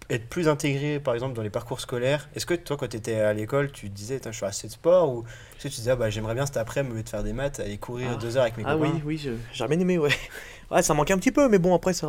être 0.09 0.27
plus 0.29 0.47
intégré, 0.47 0.99
par 0.99 1.13
exemple, 1.15 1.33
dans 1.33 1.41
les 1.41 1.49
parcours 1.49 1.79
scolaires 1.81 2.29
Est-ce 2.35 2.45
que 2.45 2.53
toi, 2.53 2.77
quand 2.77 2.87
tu 2.87 2.97
étais 2.97 3.19
à 3.19 3.33
l'école, 3.33 3.71
tu 3.71 3.89
te 3.89 3.95
disais, 3.95 4.19
je 4.23 4.31
suis 4.31 4.45
assez 4.45 4.67
de 4.67 4.71
sport 4.73 5.09
Ou 5.13 5.23
est-ce 5.57 5.63
que 5.63 5.67
tu 5.69 5.75
disais, 5.75 5.91
ah, 5.91 5.95
bah, 5.95 6.09
j'aimerais 6.09 6.35
bien 6.35 6.45
cet 6.45 6.57
après-midi, 6.57 6.93
au 6.93 6.97
lieu 6.97 7.03
de 7.03 7.09
faire 7.09 7.23
des 7.23 7.33
maths, 7.33 7.59
aller 7.59 7.77
courir 7.77 8.09
Ah. 8.13 8.15
deux 8.15 8.37
heures 8.37 8.43
avec 8.43 8.57
mes 8.57 8.63
Ah 8.67 8.77
oui, 8.77 8.89
copains 8.89 9.01
oui, 9.05 9.17
je- 9.17 9.31
j'ai 9.53 9.67
bien 9.67 9.79
aimé, 9.79 9.97
ouais. 9.97 10.11
Ouais, 10.71 10.81
ça 10.81 10.93
manquait 10.93 11.13
un 11.13 11.17
petit 11.19 11.31
peu, 11.31 11.47
mais 11.49 11.59
bon, 11.59 11.75
après, 11.75 11.93
ça. 11.93 12.07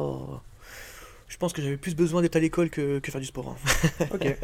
Je 1.28 1.36
pense 1.38 1.52
que 1.52 1.60
j'avais 1.60 1.76
plus 1.76 1.94
besoin 1.96 2.22
d'être 2.22 2.36
à 2.36 2.38
l'école 2.38 2.70
que, 2.70 3.00
que 3.00 3.10
faire 3.10 3.20
du 3.20 3.26
sport. 3.26 3.56
hein. 4.00 4.06
Ok. 4.14 4.36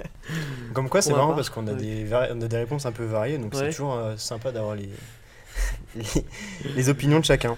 Comme 0.74 0.88
quoi, 0.88 1.00
c'est 1.00 1.12
marrant 1.12 1.28
part, 1.28 1.36
parce 1.36 1.48
qu'on 1.50 1.66
a, 1.68 1.72
ouais. 1.72 1.76
des 2.04 2.06
on 2.32 2.40
a 2.40 2.48
des 2.48 2.56
réponses 2.56 2.86
un 2.86 2.92
peu 2.92 3.04
variées, 3.04 3.38
donc 3.38 3.54
c'est 3.54 3.70
toujours 3.70 3.94
euh, 3.94 4.16
sympa 4.16 4.50
d'avoir 4.52 4.74
les... 4.74 4.88
les, 5.94 6.04
les 6.74 6.88
opinions 6.88 7.20
de 7.20 7.24
chacun. 7.24 7.56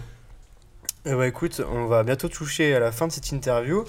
Eh 1.07 1.15
bah, 1.15 1.27
écoute, 1.27 1.61
on 1.71 1.87
va 1.87 2.03
bientôt 2.03 2.29
toucher 2.29 2.75
à 2.75 2.81
la 2.81 2.93
fin 2.93 3.07
de 3.07 3.13
cette 3.13 3.31
interview. 3.31 3.85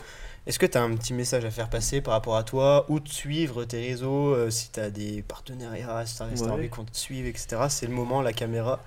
Est-ce 0.47 0.59
que 0.59 0.65
tu 0.67 0.77
as 0.77 0.83
un 0.83 0.95
petit 0.95 1.13
message 1.13 1.43
à 1.43 1.49
faire 1.51 1.69
passer 1.69 2.01
par 2.01 2.13
rapport 2.13 2.35
à 2.35 2.43
toi 2.43 2.85
Où 2.89 2.99
te 2.99 3.09
suivre, 3.09 3.65
tes 3.65 3.81
réseaux, 3.87 4.33
euh, 4.35 4.51
si 4.51 4.69
tu 4.71 4.79
as 4.79 4.91
des 4.91 5.23
partenariats, 5.23 6.05
si 6.05 6.17
tu 6.17 6.23
as 6.23 6.27
Ouais. 6.27 6.49
envie 6.51 6.69
qu'on 6.69 6.83
te 6.85 6.95
suive, 6.95 7.25
etc. 7.25 7.57
C'est 7.69 7.87
le 7.87 7.93
moment, 7.93 8.21
la 8.21 8.31
caméra 8.33 8.79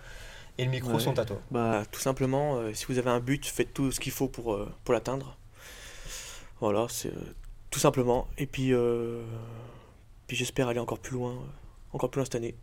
et 0.56 0.64
le 0.64 0.70
micro 0.70 0.92
Ouais. 0.92 1.00
sont 1.00 1.18
à 1.18 1.24
toi. 1.24 1.40
Bah, 1.50 1.82
tout 1.90 2.00
simplement, 2.00 2.56
euh, 2.58 2.72
si 2.74 2.86
vous 2.86 2.98
avez 2.98 3.10
un 3.10 3.18
but, 3.18 3.44
faites 3.44 3.74
tout 3.74 3.90
ce 3.90 3.98
qu'il 3.98 4.12
faut 4.12 4.28
pour, 4.28 4.54
euh, 4.54 4.70
pour 4.84 4.94
l'atteindre. 4.94 5.36
Voilà, 6.60 6.86
c'est 6.88 7.08
euh, 7.08 7.34
tout 7.70 7.80
simplement. 7.80 8.28
Et 8.38 8.46
puis, 8.46 8.72
euh, 8.72 9.22
puis 10.28 10.36
j'espère 10.36 10.68
aller 10.68 10.80
encore 10.80 10.98
plus 11.00 11.14
loin, 11.14 11.32
euh, 11.32 11.36
encore 11.92 12.08
plus 12.10 12.20
loin 12.20 12.24
cette 12.24 12.36
année. 12.36 12.54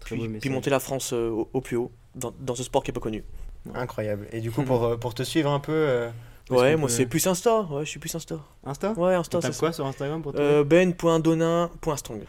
Très 0.00 0.16
Puis, 0.16 0.50
monter 0.50 0.70
la 0.70 0.80
France 0.80 1.12
euh, 1.12 1.28
au, 1.30 1.48
au 1.52 1.60
plus 1.60 1.76
haut, 1.76 1.92
dans, 2.16 2.32
dans 2.40 2.56
ce 2.56 2.64
sport 2.64 2.82
qui 2.82 2.90
est 2.90 2.94
pas 2.94 2.98
connu. 3.00 3.22
Incroyable. 3.72 4.26
Et 4.32 4.40
du 4.40 4.50
coup, 4.50 4.64
pour, 4.64 4.82
euh, 4.82 4.96
pour 4.96 5.14
te 5.14 5.22
suivre 5.22 5.48
un 5.50 5.60
peu, 5.60 5.70
euh, 5.72 6.10
Ouais, 6.60 6.76
moi 6.76 6.88
peut- 6.88 6.94
c'est 6.94 7.06
plus 7.06 7.26
Insta, 7.26 7.62
ouais, 7.70 7.84
je 7.84 7.90
suis 7.90 7.98
plus 8.00 8.14
Insta. 8.14 8.36
Insta 8.64 8.92
Ouais, 8.92 9.14
Insta, 9.14 9.40
Tu 9.40 9.50
quoi 9.58 9.72
sur 9.72 9.86
Instagram 9.86 10.22
pour 10.22 10.32
Euh, 10.36 10.64
ben.donin.strong. 10.64 12.20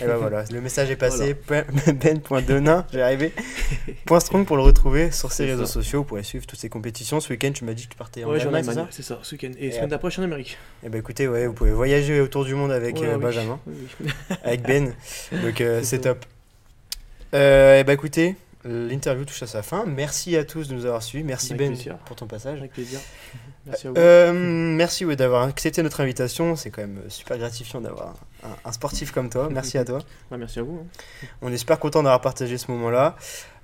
Et 0.00 0.04
ben 0.06 0.16
voilà, 0.16 0.44
le 0.50 0.60
message 0.60 0.90
est 0.90 0.96
passé. 0.96 1.34
Ben.donin, 1.46 2.86
j'ai 2.92 3.02
arrivé. 3.02 3.32
Point 4.06 4.20
strong 4.20 4.46
pour 4.46 4.56
le 4.56 4.62
retrouver 4.62 5.10
sur 5.10 5.32
ses 5.32 5.44
réseaux 5.46 5.66
ça. 5.66 5.72
sociaux. 5.74 6.00
Vous 6.00 6.04
pourrez 6.04 6.22
suivre 6.22 6.46
toutes 6.46 6.58
ses 6.60 6.68
compétitions. 6.68 7.20
Ce 7.20 7.30
week-end, 7.32 7.52
tu 7.52 7.64
m'as 7.64 7.74
dit 7.74 7.84
que 7.86 7.92
tu 7.92 7.96
partais 7.98 8.24
en 8.24 8.30
Ouais, 8.30 8.40
Allemagne, 8.40 8.64
c'est 8.64 8.72
ça 8.74 8.86
c'est 8.90 9.02
ça, 9.02 9.18
ce 9.22 9.34
week-end. 9.34 9.50
Et, 9.58 9.66
Et 9.66 9.72
semaine 9.72 9.88
d'après, 9.90 10.08
je 10.08 10.12
suis 10.14 10.22
en 10.22 10.24
Amérique. 10.24 10.56
Et 10.84 10.88
ben 10.88 10.98
écoutez, 10.98 11.28
ouais, 11.28 11.46
vous 11.46 11.52
pouvez 11.52 11.72
voyager 11.72 12.20
autour 12.20 12.44
du 12.44 12.54
monde 12.54 12.72
avec 12.72 12.96
Ouais, 12.96 13.06
euh, 13.08 13.16
oui. 13.16 13.22
Benjamin, 13.22 13.58
Oui, 13.66 13.74
oui. 14.00 14.10
avec 14.44 14.62
Ben. 14.62 14.94
Donc 15.32 15.60
euh, 15.60 15.80
C'est 15.82 16.00
top. 16.00 16.24
Euh, 17.34 17.78
et 17.80 17.84
ben 17.84 17.92
écoutez, 17.94 18.36
l'interview 18.64 19.24
touche 19.24 19.42
à 19.42 19.46
sa 19.46 19.62
fin. 19.62 19.84
Merci 19.86 20.36
à 20.36 20.44
tous 20.44 20.68
de 20.68 20.74
nous 20.74 20.84
avoir 20.86 21.02
suivis. 21.02 21.24
Merci 21.24 21.52
Avec 21.52 21.58
Ben 21.68 21.72
plaisir. 21.74 21.96
pour 22.04 22.16
ton 22.16 22.26
passage. 22.26 22.58
Avec 22.58 22.72
plaisir. 22.72 23.00
Merci 23.66 23.86
à 23.86 23.90
vous. 23.90 23.96
Euh, 23.96 24.32
merci 24.32 25.04
d'avoir 25.16 25.42
accepté 25.44 25.82
notre 25.82 26.00
invitation. 26.00 26.56
C'est 26.56 26.70
quand 26.70 26.82
même 26.82 27.00
super 27.08 27.38
gratifiant 27.38 27.80
d'avoir 27.80 28.14
un, 28.42 28.48
un 28.68 28.72
sportif 28.72 29.12
comme 29.12 29.30
toi. 29.30 29.48
Merci 29.50 29.78
à 29.78 29.84
toi. 29.84 30.00
Merci 30.36 30.58
à 30.58 30.62
vous. 30.62 30.80
hein. 30.84 31.26
On 31.42 31.52
est 31.52 31.56
super 31.56 31.78
content 31.78 32.02
d'avoir 32.02 32.20
partagé 32.20 32.58
ce 32.58 32.70
moment-là. 32.72 33.14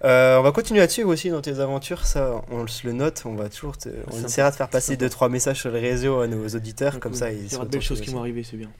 Euh, 0.05 0.39
on 0.39 0.43
va 0.43 0.53
continuer 0.53 0.81
à 0.83 0.87
te 0.87 0.93
suivre 0.93 1.09
aussi 1.09 1.31
dans 1.31 1.41
tes 1.41 1.59
aventures, 1.59 2.07
ça 2.07 2.43
on 2.53 2.65
se 2.69 2.87
le 2.87 2.93
note, 2.93 3.23
on 3.27 3.35
va 3.35 3.49
toujours 3.49 3.77
te- 3.77 3.89
on 4.13 4.25
essaiera 4.25 4.53
de 4.53 4.57
faire 4.57 4.69
passer 4.69 4.93
Sympa. 4.93 5.01
deux 5.01 5.11
trois 5.11 5.29
messages 5.29 5.59
sur 5.59 5.73
les 5.73 5.81
réseaux 5.81 6.21
à 6.21 6.29
nos 6.29 6.47
auditeurs, 6.47 7.01
comme 7.01 7.11
Cool. 7.11 7.19
ça 7.19 7.33
Il 7.33 7.53
y 7.53 7.57
aura 7.57 7.65
de 7.65 7.71
belles 7.71 7.83
choses 7.83 8.01
qui 8.01 8.11
vont 8.11 8.21
arriver, 8.21 8.45
c'est 8.49 8.57
bien. 8.57 8.71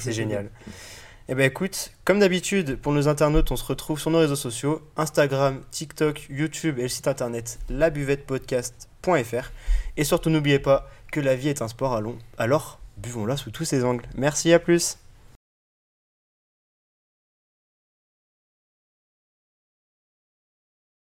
C'est 0.00 0.10
génial. 0.20 0.50
Eh 1.26 1.34
ben 1.34 1.46
écoute, 1.46 1.92
comme 2.04 2.18
d'habitude, 2.18 2.76
pour 2.76 2.92
nos 2.92 3.08
internautes, 3.08 3.50
on 3.50 3.56
se 3.56 3.64
retrouve 3.64 3.98
sur 3.98 4.10
nos 4.10 4.18
réseaux 4.18 4.36
sociaux 4.36 4.82
Instagram, 4.98 5.62
TikTok, 5.70 6.26
YouTube 6.28 6.78
et 6.78 6.82
le 6.82 6.88
site 6.88 7.08
internet 7.08 7.58
labuvettepodcast.fr. 7.70 9.50
Et 9.96 10.04
surtout, 10.04 10.28
n'oubliez 10.28 10.58
pas 10.58 10.86
que 11.10 11.20
la 11.20 11.34
vie 11.34 11.48
est 11.48 11.62
un 11.62 11.68
sport 11.68 11.94
à 11.94 12.02
long. 12.02 12.18
Alors, 12.36 12.78
buvons-la 12.98 13.38
sous 13.38 13.50
tous 13.50 13.64
ses 13.64 13.84
angles. 13.84 14.04
Merci, 14.14 14.52
à 14.52 14.58
plus 14.58 14.98